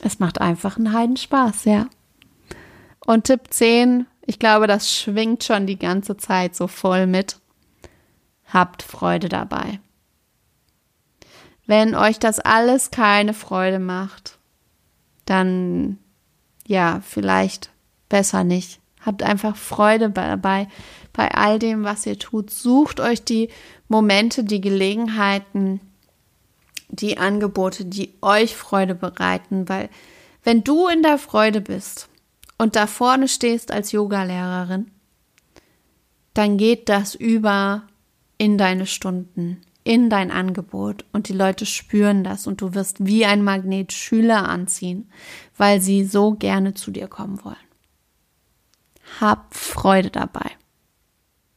Es 0.02 0.18
macht 0.18 0.38
einfach 0.38 0.76
einen 0.76 0.92
Heidenspaß, 0.92 1.64
ja. 1.64 1.86
Und 3.06 3.24
Tipp 3.24 3.42
10, 3.48 4.06
ich 4.26 4.38
glaube, 4.38 4.66
das 4.66 4.92
schwingt 4.92 5.44
schon 5.44 5.66
die 5.66 5.78
ganze 5.78 6.18
Zeit 6.18 6.54
so 6.54 6.66
voll 6.66 7.06
mit. 7.06 7.38
Habt 8.52 8.82
Freude 8.82 9.30
dabei. 9.30 9.80
Wenn 11.66 11.94
euch 11.94 12.18
das 12.18 12.40
alles 12.40 12.90
keine 12.90 13.34
Freude 13.34 13.78
macht, 13.78 14.38
dann 15.24 15.98
ja, 16.66 17.00
vielleicht 17.04 17.70
besser 18.08 18.44
nicht. 18.44 18.80
Habt 19.00 19.22
einfach 19.22 19.56
Freude 19.56 20.10
dabei, 20.10 20.68
bei 21.12 21.30
all 21.30 21.58
dem, 21.58 21.84
was 21.84 22.06
ihr 22.06 22.18
tut. 22.18 22.50
Sucht 22.50 23.00
euch 23.00 23.22
die 23.22 23.50
Momente, 23.88 24.44
die 24.44 24.60
Gelegenheiten, 24.60 25.80
die 26.88 27.18
Angebote, 27.18 27.84
die 27.84 28.14
euch 28.22 28.54
Freude 28.56 28.94
bereiten, 28.94 29.68
weil 29.68 29.90
wenn 30.42 30.64
du 30.64 30.88
in 30.88 31.02
der 31.02 31.18
Freude 31.18 31.60
bist 31.60 32.08
und 32.58 32.76
da 32.76 32.86
vorne 32.86 33.28
stehst 33.28 33.70
als 33.70 33.92
Yogalehrerin, 33.92 34.90
dann 36.34 36.56
geht 36.56 36.88
das 36.88 37.14
über 37.14 37.82
in 38.38 38.58
deine 38.58 38.86
Stunden, 38.86 39.60
in 39.84 40.08
dein 40.08 40.30
Angebot 40.30 41.04
und 41.12 41.28
die 41.28 41.34
Leute 41.34 41.66
spüren 41.66 42.24
das 42.24 42.46
und 42.46 42.62
du 42.62 42.74
wirst 42.74 43.04
wie 43.06 43.26
ein 43.26 43.44
Magnet 43.44 43.92
Schüler 43.92 44.48
anziehen, 44.48 45.10
weil 45.56 45.80
sie 45.80 46.04
so 46.04 46.32
gerne 46.32 46.72
zu 46.72 46.90
dir 46.90 47.06
kommen 47.06 47.44
wollen. 47.44 47.56
Hab 49.20 49.54
Freude 49.54 50.10
dabei. 50.10 50.50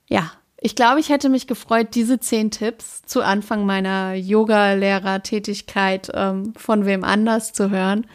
Ja, 0.10 0.32
ich 0.60 0.76
glaube, 0.76 1.00
ich 1.00 1.10
hätte 1.10 1.30
mich 1.30 1.48
gefreut, 1.48 1.96
diese 1.96 2.20
zehn 2.20 2.52
Tipps 2.52 3.04
zu 3.04 3.22
Anfang 3.22 3.66
meiner 3.66 4.14
Yoga-Lehrer-Tätigkeit 4.14 6.12
ähm, 6.14 6.54
von 6.58 6.86
wem 6.86 7.04
anders 7.06 7.54
zu 7.54 7.70
hören. 7.70 8.08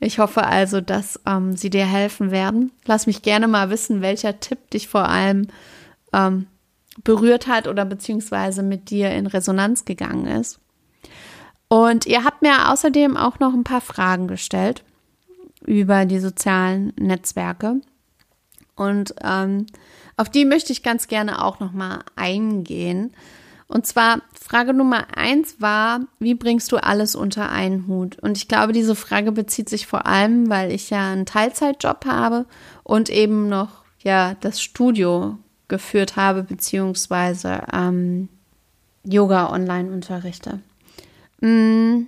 Ich 0.00 0.18
hoffe 0.18 0.44
also, 0.44 0.82
dass 0.82 1.20
ähm, 1.26 1.56
sie 1.56 1.70
dir 1.70 1.86
helfen 1.86 2.30
werden. 2.30 2.72
Lass 2.84 3.06
mich 3.06 3.22
gerne 3.22 3.48
mal 3.48 3.70
wissen, 3.70 4.02
welcher 4.02 4.40
Tipp 4.40 4.70
dich 4.70 4.88
vor 4.88 5.08
allem 5.08 5.46
ähm, 6.12 6.46
berührt 7.04 7.46
hat 7.46 7.68
oder 7.68 7.84
beziehungsweise 7.84 8.62
mit 8.62 8.90
dir 8.90 9.10
in 9.10 9.26
Resonanz 9.26 9.84
gegangen 9.84 10.26
ist. 10.26 10.60
Und 11.68 12.06
ihr 12.06 12.24
habt 12.24 12.42
mir 12.42 12.70
außerdem 12.70 13.16
auch 13.16 13.38
noch 13.38 13.52
ein 13.52 13.64
paar 13.64 13.80
Fragen 13.80 14.28
gestellt 14.28 14.84
über 15.64 16.04
die 16.04 16.20
sozialen 16.20 16.92
Netzwerke. 16.98 17.80
Und 18.76 19.14
ähm, 19.22 19.66
auf 20.16 20.28
die 20.28 20.44
möchte 20.44 20.72
ich 20.72 20.82
ganz 20.82 21.08
gerne 21.08 21.44
auch 21.44 21.60
noch 21.60 21.72
mal 21.72 22.00
eingehen. 22.14 23.12
Und 23.68 23.86
zwar 23.86 24.20
Frage 24.32 24.72
Nummer 24.74 25.16
eins 25.16 25.60
war, 25.60 26.00
wie 26.20 26.34
bringst 26.34 26.70
du 26.70 26.76
alles 26.76 27.16
unter 27.16 27.50
einen 27.50 27.88
Hut? 27.88 28.16
Und 28.20 28.36
ich 28.36 28.46
glaube, 28.46 28.72
diese 28.72 28.94
Frage 28.94 29.32
bezieht 29.32 29.68
sich 29.68 29.88
vor 29.88 30.06
allem, 30.06 30.48
weil 30.48 30.70
ich 30.70 30.90
ja 30.90 31.10
einen 31.10 31.26
Teilzeitjob 31.26 32.06
habe 32.06 32.46
und 32.84 33.10
eben 33.10 33.48
noch 33.48 33.82
ja 34.04 34.34
das 34.40 34.62
Studio 34.62 35.38
geführt 35.68 36.16
habe, 36.16 36.42
beziehungsweise 36.42 37.62
ähm, 37.72 38.28
Yoga 39.04 39.50
online 39.52 39.90
unterrichte. 39.90 40.60
Mm, 41.40 42.06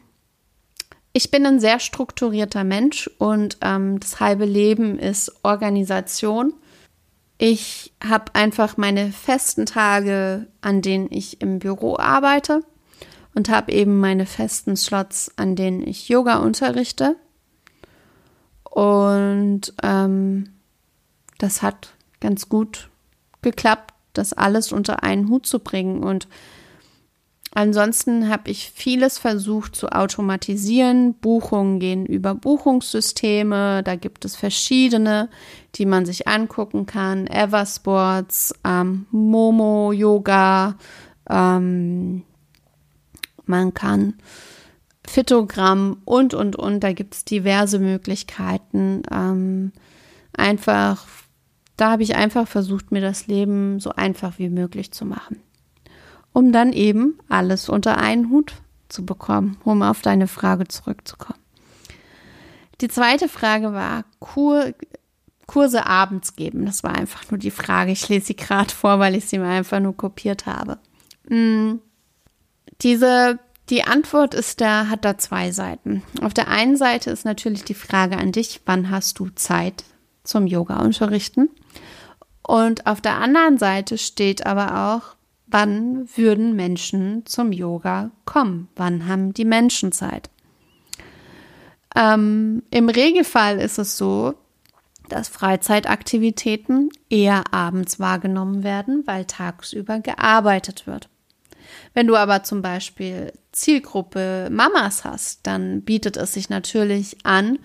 ich 1.13 1.31
bin 1.31 1.47
ein 1.47 1.61
sehr 1.61 1.81
strukturierter 1.81 2.65
Mensch 2.65 3.09
und 3.19 3.59
ähm, 3.61 3.99
das 4.01 4.21
halbe 4.21 4.45
Leben 4.45 4.99
ist 4.99 5.33
Organisation. 5.43 6.53
Ich 7.39 7.93
habe 8.05 8.35
einfach 8.35 8.77
meine 8.77 9.13
festen 9.13 9.67
Tage, 9.67 10.47
an 10.61 10.83
denen 10.83 11.09
ich 11.11 11.41
im 11.41 11.61
Büro 11.61 11.97
arbeite 11.97 12.63
und 13.35 13.49
habe 13.49 13.73
eben 13.73 14.01
meine 14.01 14.27
festen 14.27 14.77
Slots, 14.77 15.33
an 15.37 15.55
denen 15.55 15.87
ich 15.87 16.09
Yoga 16.09 16.39
unterrichte. 16.39 17.17
Und 18.65 19.73
ähm, 19.83 20.51
das 21.39 21.63
hat 21.63 21.95
ganz 22.21 22.49
gut 22.49 22.88
geklappt, 23.43 23.95
das 24.13 24.33
alles 24.33 24.73
unter 24.73 25.03
einen 25.03 25.29
Hut 25.29 25.47
zu 25.47 25.59
bringen. 25.61 26.03
Und 26.03 26.29
Ansonsten 27.55 28.29
habe 28.29 28.51
ich 28.51 28.71
vieles 28.71 29.19
versucht 29.19 29.75
zu 29.75 29.89
automatisieren. 29.89 31.15
Buchungen 31.15 31.81
gehen 31.81 32.05
über 32.05 32.35
Buchungssysteme. 32.35 33.83
Da 33.83 33.97
gibt 33.97 34.25
es 34.25 34.37
verschiedene, 34.37 35.31
die 35.75 35.87
man 35.87 36.05
sich 36.05 36.29
angucken 36.29 36.85
kann. 36.85 37.27
Eversports, 37.27 38.55
ähm, 38.65 39.07
Momo 39.11 39.93
Yoga. 39.93 40.77
Ähm, 41.29 42.23
man 43.47 43.73
kann 43.73 44.15
Fitogramm 45.07 46.03
und, 46.05 46.35
und, 46.35 46.55
und. 46.55 46.81
Da 46.81 46.93
gibt 46.93 47.15
es 47.15 47.25
diverse 47.25 47.79
Möglichkeiten. 47.79 49.03
Ähm, 49.11 49.73
einfach, 50.35 51.07
da 51.79 51.93
habe 51.93 52.03
ich 52.03 52.17
einfach 52.17 52.47
versucht, 52.47 52.93
mir 52.93 53.01
das 53.01 53.27
Leben 53.27 53.81
so 53.81 53.91
einfach 53.91 54.39
wie 54.39 54.51
möglich 54.51 54.93
zu 54.93 55.07
machen 55.07 55.41
um 56.39 56.53
dann 56.53 56.73
eben 56.73 57.19
alles 57.29 57.69
unter 57.69 57.99
einen 57.99 58.31
Hut 58.31 58.55
zu 58.89 59.05
bekommen, 59.05 59.57
um 59.65 59.83
auf 59.83 60.03
deine 60.03 60.29
Frage 60.29 60.69
zurückzukommen. 60.69 61.41
Die 62.81 62.87
zweite 62.87 63.29
Frage 63.29 63.73
war 63.73 64.05
Kur 64.21 64.73
Kurse 65.47 65.87
abends 65.87 66.37
geben. 66.37 66.67
Das 66.67 66.85
war 66.85 66.95
einfach 66.95 67.31
nur 67.31 67.39
die 67.39 67.51
Frage. 67.51 67.91
Ich 67.91 68.09
lese 68.09 68.27
sie 68.27 68.37
gerade 68.37 68.73
vor, 68.73 68.99
weil 68.99 69.15
ich 69.15 69.25
sie 69.25 69.39
mir 69.39 69.49
einfach 69.49 69.81
nur 69.81 69.97
kopiert 69.97 70.47
habe. 70.47 70.79
Hm. 71.27 71.81
Diese, 72.83 73.39
die 73.71 73.83
Antwort 73.83 74.35
ist 74.35 74.61
da, 74.61 74.89
hat 74.89 75.07
da 75.07 75.17
zwei 75.17 75.51
Seiten. 75.51 76.03
Auf 76.21 76.35
der 76.35 76.49
einen 76.49 76.77
Seite 76.77 77.11
ist 77.11 77.25
natürlich 77.25 77.65
die 77.65 77.75
Frage 77.75 78.19
an 78.19 78.31
dich, 78.31 78.61
wann 78.67 78.91
hast 78.91 79.19
du 79.19 79.31
Zeit 79.31 79.85
zum 80.29 80.47
Yoga 80.47 80.81
unterrichten? 80.81 81.49
Und 82.43 82.87
auf 82.87 83.01
der 83.01 83.19
anderen 83.19 83.59
Seite 83.59 83.99
steht 83.99 84.47
aber 84.47 84.95
auch, 84.97 85.17
wann 85.47 86.09
würden 86.17 86.55
Menschen 86.55 87.27
zum 87.27 87.53
Yoga 87.53 88.11
kommen? 88.25 88.69
Wann 88.77 89.07
haben 89.09 89.35
die 89.35 89.45
Menschen 89.45 89.93
Zeit? 89.93 90.31
Ähm, 91.97 92.63
Im 92.71 92.89
Regelfall 92.89 93.59
ist 93.59 93.79
es 93.79 93.97
so, 93.97 94.35
dass 95.09 95.29
Freizeitaktivitäten 95.29 96.91
eher 97.09 97.53
abends 97.53 97.99
wahrgenommen 97.99 98.63
werden, 98.63 99.05
weil 99.07 99.25
tagsüber 99.25 100.01
gearbeitet 100.01 100.87
wird. 100.87 101.09
Wenn 101.95 102.07
du 102.07 102.17
aber 102.17 102.43
zum 102.43 102.63
Beispiel 102.63 103.33
Zielgruppe 103.53 104.49
Mamas 104.51 105.05
hast, 105.05 105.47
dann 105.47 105.83
bietet 105.83 106.17
es 106.17 106.35
sich 106.35 106.49
natürlich 106.49 107.17
an, 107.25 107.59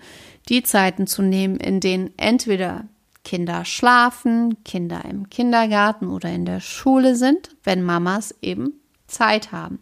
die 0.48 0.62
Zeiten 0.62 1.06
zu 1.06 1.22
nehmen, 1.22 1.56
in 1.56 1.80
denen 1.80 2.12
entweder 2.16 2.84
Kinder 3.24 3.64
schlafen, 3.64 4.62
Kinder 4.64 5.04
im 5.04 5.30
Kindergarten 5.30 6.08
oder 6.08 6.30
in 6.30 6.44
der 6.44 6.60
Schule 6.60 7.16
sind, 7.16 7.56
wenn 7.64 7.82
Mamas 7.82 8.34
eben 8.42 8.74
Zeit 9.06 9.52
haben. 9.52 9.78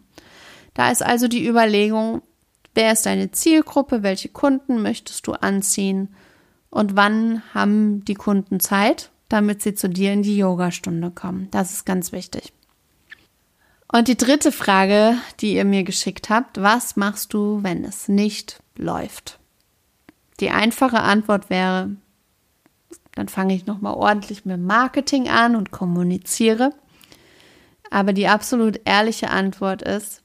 Da 0.73 0.89
ist 0.91 1.03
also 1.03 1.27
die 1.27 1.45
Überlegung, 1.45 2.21
wer 2.73 2.93
ist 2.93 3.05
deine 3.05 3.31
Zielgruppe, 3.31 4.01
welche 4.01 4.29
Kunden 4.29 4.81
möchtest 4.81 5.27
du 5.27 5.33
anziehen 5.33 6.15
und 6.69 6.95
wann 6.95 7.43
haben 7.53 8.03
die 8.05 8.15
Kunden 8.15 8.59
Zeit, 8.59 9.11
damit 9.29 9.61
sie 9.61 9.75
zu 9.75 9.89
dir 9.89 10.13
in 10.13 10.23
die 10.23 10.37
Yogastunde 10.37 11.11
kommen. 11.11 11.49
Das 11.51 11.71
ist 11.71 11.85
ganz 11.85 12.11
wichtig. 12.11 12.53
Und 13.91 14.07
die 14.07 14.17
dritte 14.17 14.51
Frage, 14.51 15.15
die 15.39 15.53
ihr 15.53 15.65
mir 15.65 15.83
geschickt 15.83 16.29
habt, 16.29 16.59
was 16.59 16.95
machst 16.95 17.33
du, 17.33 17.61
wenn 17.61 17.83
es 17.83 18.07
nicht 18.07 18.63
läuft? 18.75 19.39
Die 20.39 20.49
einfache 20.49 21.01
Antwort 21.01 21.49
wäre, 21.49 21.95
dann 23.15 23.27
fange 23.27 23.53
ich 23.53 23.65
nochmal 23.65 23.93
ordentlich 23.93 24.45
mit 24.45 24.59
Marketing 24.59 25.29
an 25.29 25.55
und 25.55 25.71
kommuniziere. 25.71 26.71
Aber 27.91 28.13
die 28.13 28.27
absolut 28.27 28.81
ehrliche 28.85 29.29
Antwort 29.29 29.83
ist, 29.83 30.23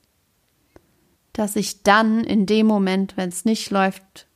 dass 1.34 1.54
ich 1.54 1.82
dann 1.82 2.24
in 2.24 2.46
dem 2.46 2.66
Moment, 2.66 3.16
wenn 3.16 3.28
es 3.28 3.44
nicht 3.44 3.70
läuft, 3.70 4.26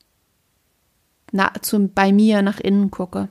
na, 1.32 1.50
zu, 1.62 1.88
bei 1.88 2.12
mir 2.12 2.42
nach 2.42 2.60
innen 2.60 2.90
gucke 2.90 3.28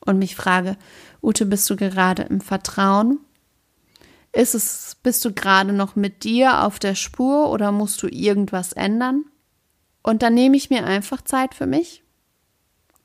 und 0.00 0.18
mich 0.18 0.36
frage, 0.36 0.76
Ute, 1.22 1.46
bist 1.46 1.68
du 1.70 1.76
gerade 1.76 2.22
im 2.24 2.40
Vertrauen? 2.40 3.20
Ist 4.32 4.54
es, 4.54 4.96
bist 5.02 5.24
du 5.24 5.32
gerade 5.32 5.72
noch 5.72 5.96
mit 5.96 6.24
dir 6.24 6.62
auf 6.62 6.78
der 6.78 6.94
Spur 6.94 7.50
oder 7.50 7.72
musst 7.72 8.02
du 8.02 8.06
irgendwas 8.06 8.72
ändern? 8.74 9.24
Und 10.08 10.22
dann 10.22 10.34
nehme 10.34 10.56
ich 10.56 10.70
mir 10.70 10.84
einfach 10.84 11.22
Zeit 11.22 11.54
für 11.54 11.66
mich 11.66 12.02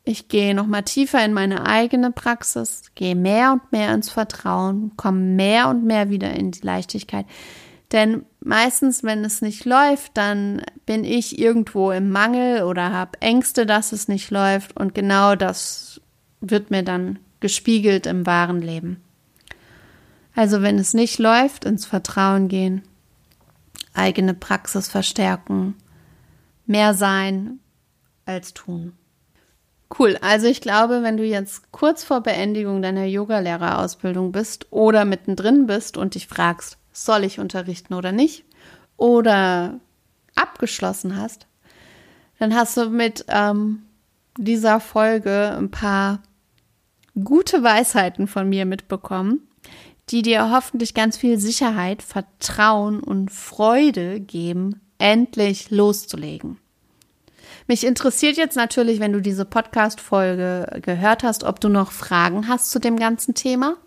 ich 0.05 0.27
gehe 0.27 0.53
noch 0.53 0.67
mal 0.67 0.81
tiefer 0.81 1.23
in 1.23 1.33
meine 1.33 1.65
eigene 1.65 2.11
Praxis, 2.11 2.91
gehe 2.95 3.15
mehr 3.15 3.53
und 3.53 3.71
mehr 3.71 3.93
ins 3.93 4.09
Vertrauen, 4.09 4.91
komme 4.97 5.19
mehr 5.19 5.69
und 5.69 5.85
mehr 5.85 6.09
wieder 6.09 6.31
in 6.31 6.51
die 6.51 6.61
Leichtigkeit. 6.61 7.25
Denn 7.91 8.25
meistens, 8.41 9.03
wenn 9.03 9.23
es 9.23 9.41
nicht 9.41 9.65
läuft, 9.65 10.17
dann 10.17 10.61
bin 10.85 11.05
ich 11.05 11.39
irgendwo 11.39 11.91
im 11.91 12.09
Mangel 12.09 12.63
oder 12.63 12.91
habe 12.91 13.21
Ängste, 13.21 13.65
dass 13.65 13.91
es 13.91 14.07
nicht 14.07 14.29
läuft. 14.29 14.75
Und 14.75 14.93
genau 14.93 15.35
das 15.35 16.01
wird 16.41 16.69
mir 16.69 16.83
dann 16.83 17.19
gespiegelt 17.39 18.05
im 18.05 18.25
wahren 18.25 18.61
Leben. 18.61 19.01
Also 20.35 20.61
wenn 20.63 20.79
es 20.79 20.93
nicht 20.93 21.19
läuft, 21.19 21.63
ins 21.63 21.85
Vertrauen 21.85 22.47
gehen, 22.47 22.81
eigene 23.93 24.33
Praxis 24.33 24.89
verstärken, 24.89 25.75
mehr 26.65 26.93
sein 26.93 27.59
als 28.25 28.53
tun. 28.53 28.93
Cool. 29.97 30.17
Also 30.21 30.47
ich 30.47 30.61
glaube, 30.61 31.03
wenn 31.03 31.17
du 31.17 31.23
jetzt 31.23 31.71
kurz 31.71 32.03
vor 32.03 32.21
Beendigung 32.21 32.81
deiner 32.81 33.05
Yogalehrerausbildung 33.05 34.31
bist 34.31 34.67
oder 34.71 35.05
mittendrin 35.05 35.67
bist 35.67 35.97
und 35.97 36.15
dich 36.15 36.27
fragst, 36.27 36.77
soll 36.91 37.23
ich 37.23 37.39
unterrichten 37.39 37.93
oder 37.93 38.11
nicht, 38.11 38.45
oder 38.97 39.79
abgeschlossen 40.35 41.15
hast, 41.17 41.47
dann 42.39 42.55
hast 42.55 42.77
du 42.77 42.89
mit 42.89 43.25
ähm, 43.27 43.83
dieser 44.37 44.79
Folge 44.79 45.55
ein 45.57 45.69
paar 45.69 46.19
gute 47.23 47.63
Weisheiten 47.63 48.27
von 48.27 48.49
mir 48.49 48.65
mitbekommen, 48.65 49.47
die 50.09 50.21
dir 50.21 50.51
hoffentlich 50.51 50.93
ganz 50.93 51.17
viel 51.17 51.37
Sicherheit, 51.37 52.01
Vertrauen 52.01 52.99
und 52.99 53.31
Freude 53.31 54.19
geben, 54.19 54.81
endlich 54.97 55.69
loszulegen. 55.71 56.59
Mich 57.67 57.85
interessiert 57.85 58.35
jetzt 58.37 58.57
natürlich, 58.57 58.99
wenn 58.99 59.13
du 59.13 59.21
diese 59.21 59.45
Podcast-Folge 59.45 60.81
gehört 60.81 61.23
hast, 61.23 61.43
ob 61.43 61.59
du 61.59 61.69
noch 61.69 61.91
Fragen 61.91 62.47
hast 62.47 62.71
zu 62.71 62.79
dem 62.79 62.97
ganzen 62.97 63.35
Thema. 63.35 63.77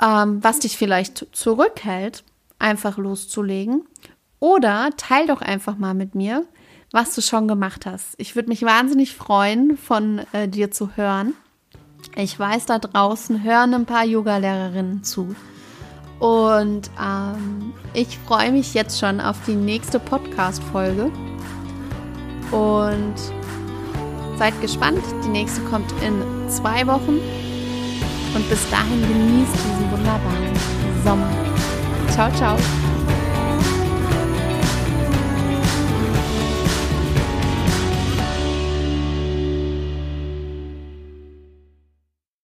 ähm, 0.00 0.42
was 0.42 0.60
dich 0.60 0.76
vielleicht 0.76 1.26
zurückhält, 1.32 2.24
einfach 2.58 2.98
loszulegen. 2.98 3.86
Oder 4.40 4.90
teil 4.96 5.26
doch 5.26 5.40
einfach 5.40 5.76
mal 5.76 5.94
mit 5.94 6.14
mir, 6.14 6.44
was 6.92 7.14
du 7.14 7.20
schon 7.20 7.48
gemacht 7.48 7.86
hast. 7.86 8.14
Ich 8.18 8.36
würde 8.36 8.48
mich 8.48 8.62
wahnsinnig 8.62 9.14
freuen, 9.14 9.76
von 9.76 10.20
äh, 10.32 10.48
dir 10.48 10.70
zu 10.70 10.96
hören. 10.96 11.34
Ich 12.14 12.38
weiß, 12.38 12.66
da 12.66 12.78
draußen 12.78 13.42
hören 13.42 13.74
ein 13.74 13.86
paar 13.86 14.04
Yoga-Lehrerinnen 14.04 15.02
zu. 15.02 15.34
Und 16.18 16.90
ähm, 17.00 17.72
ich 17.94 18.18
freue 18.26 18.52
mich 18.52 18.74
jetzt 18.74 18.98
schon 18.98 19.20
auf 19.20 19.36
die 19.46 19.54
nächste 19.54 20.00
Podcast-Folge. 20.00 21.10
Und 22.50 23.14
seid 24.38 24.58
gespannt. 24.60 25.02
Die 25.24 25.28
nächste 25.28 25.60
kommt 25.62 25.92
in 26.02 26.22
zwei 26.48 26.86
Wochen. 26.86 27.18
Und 28.34 28.48
bis 28.48 28.68
dahin 28.70 29.00
genießt 29.02 29.54
diesen 29.54 29.90
wunderbaren 29.90 30.54
Sommer. 31.04 31.30
Ciao, 32.10 32.30
ciao. 32.32 32.87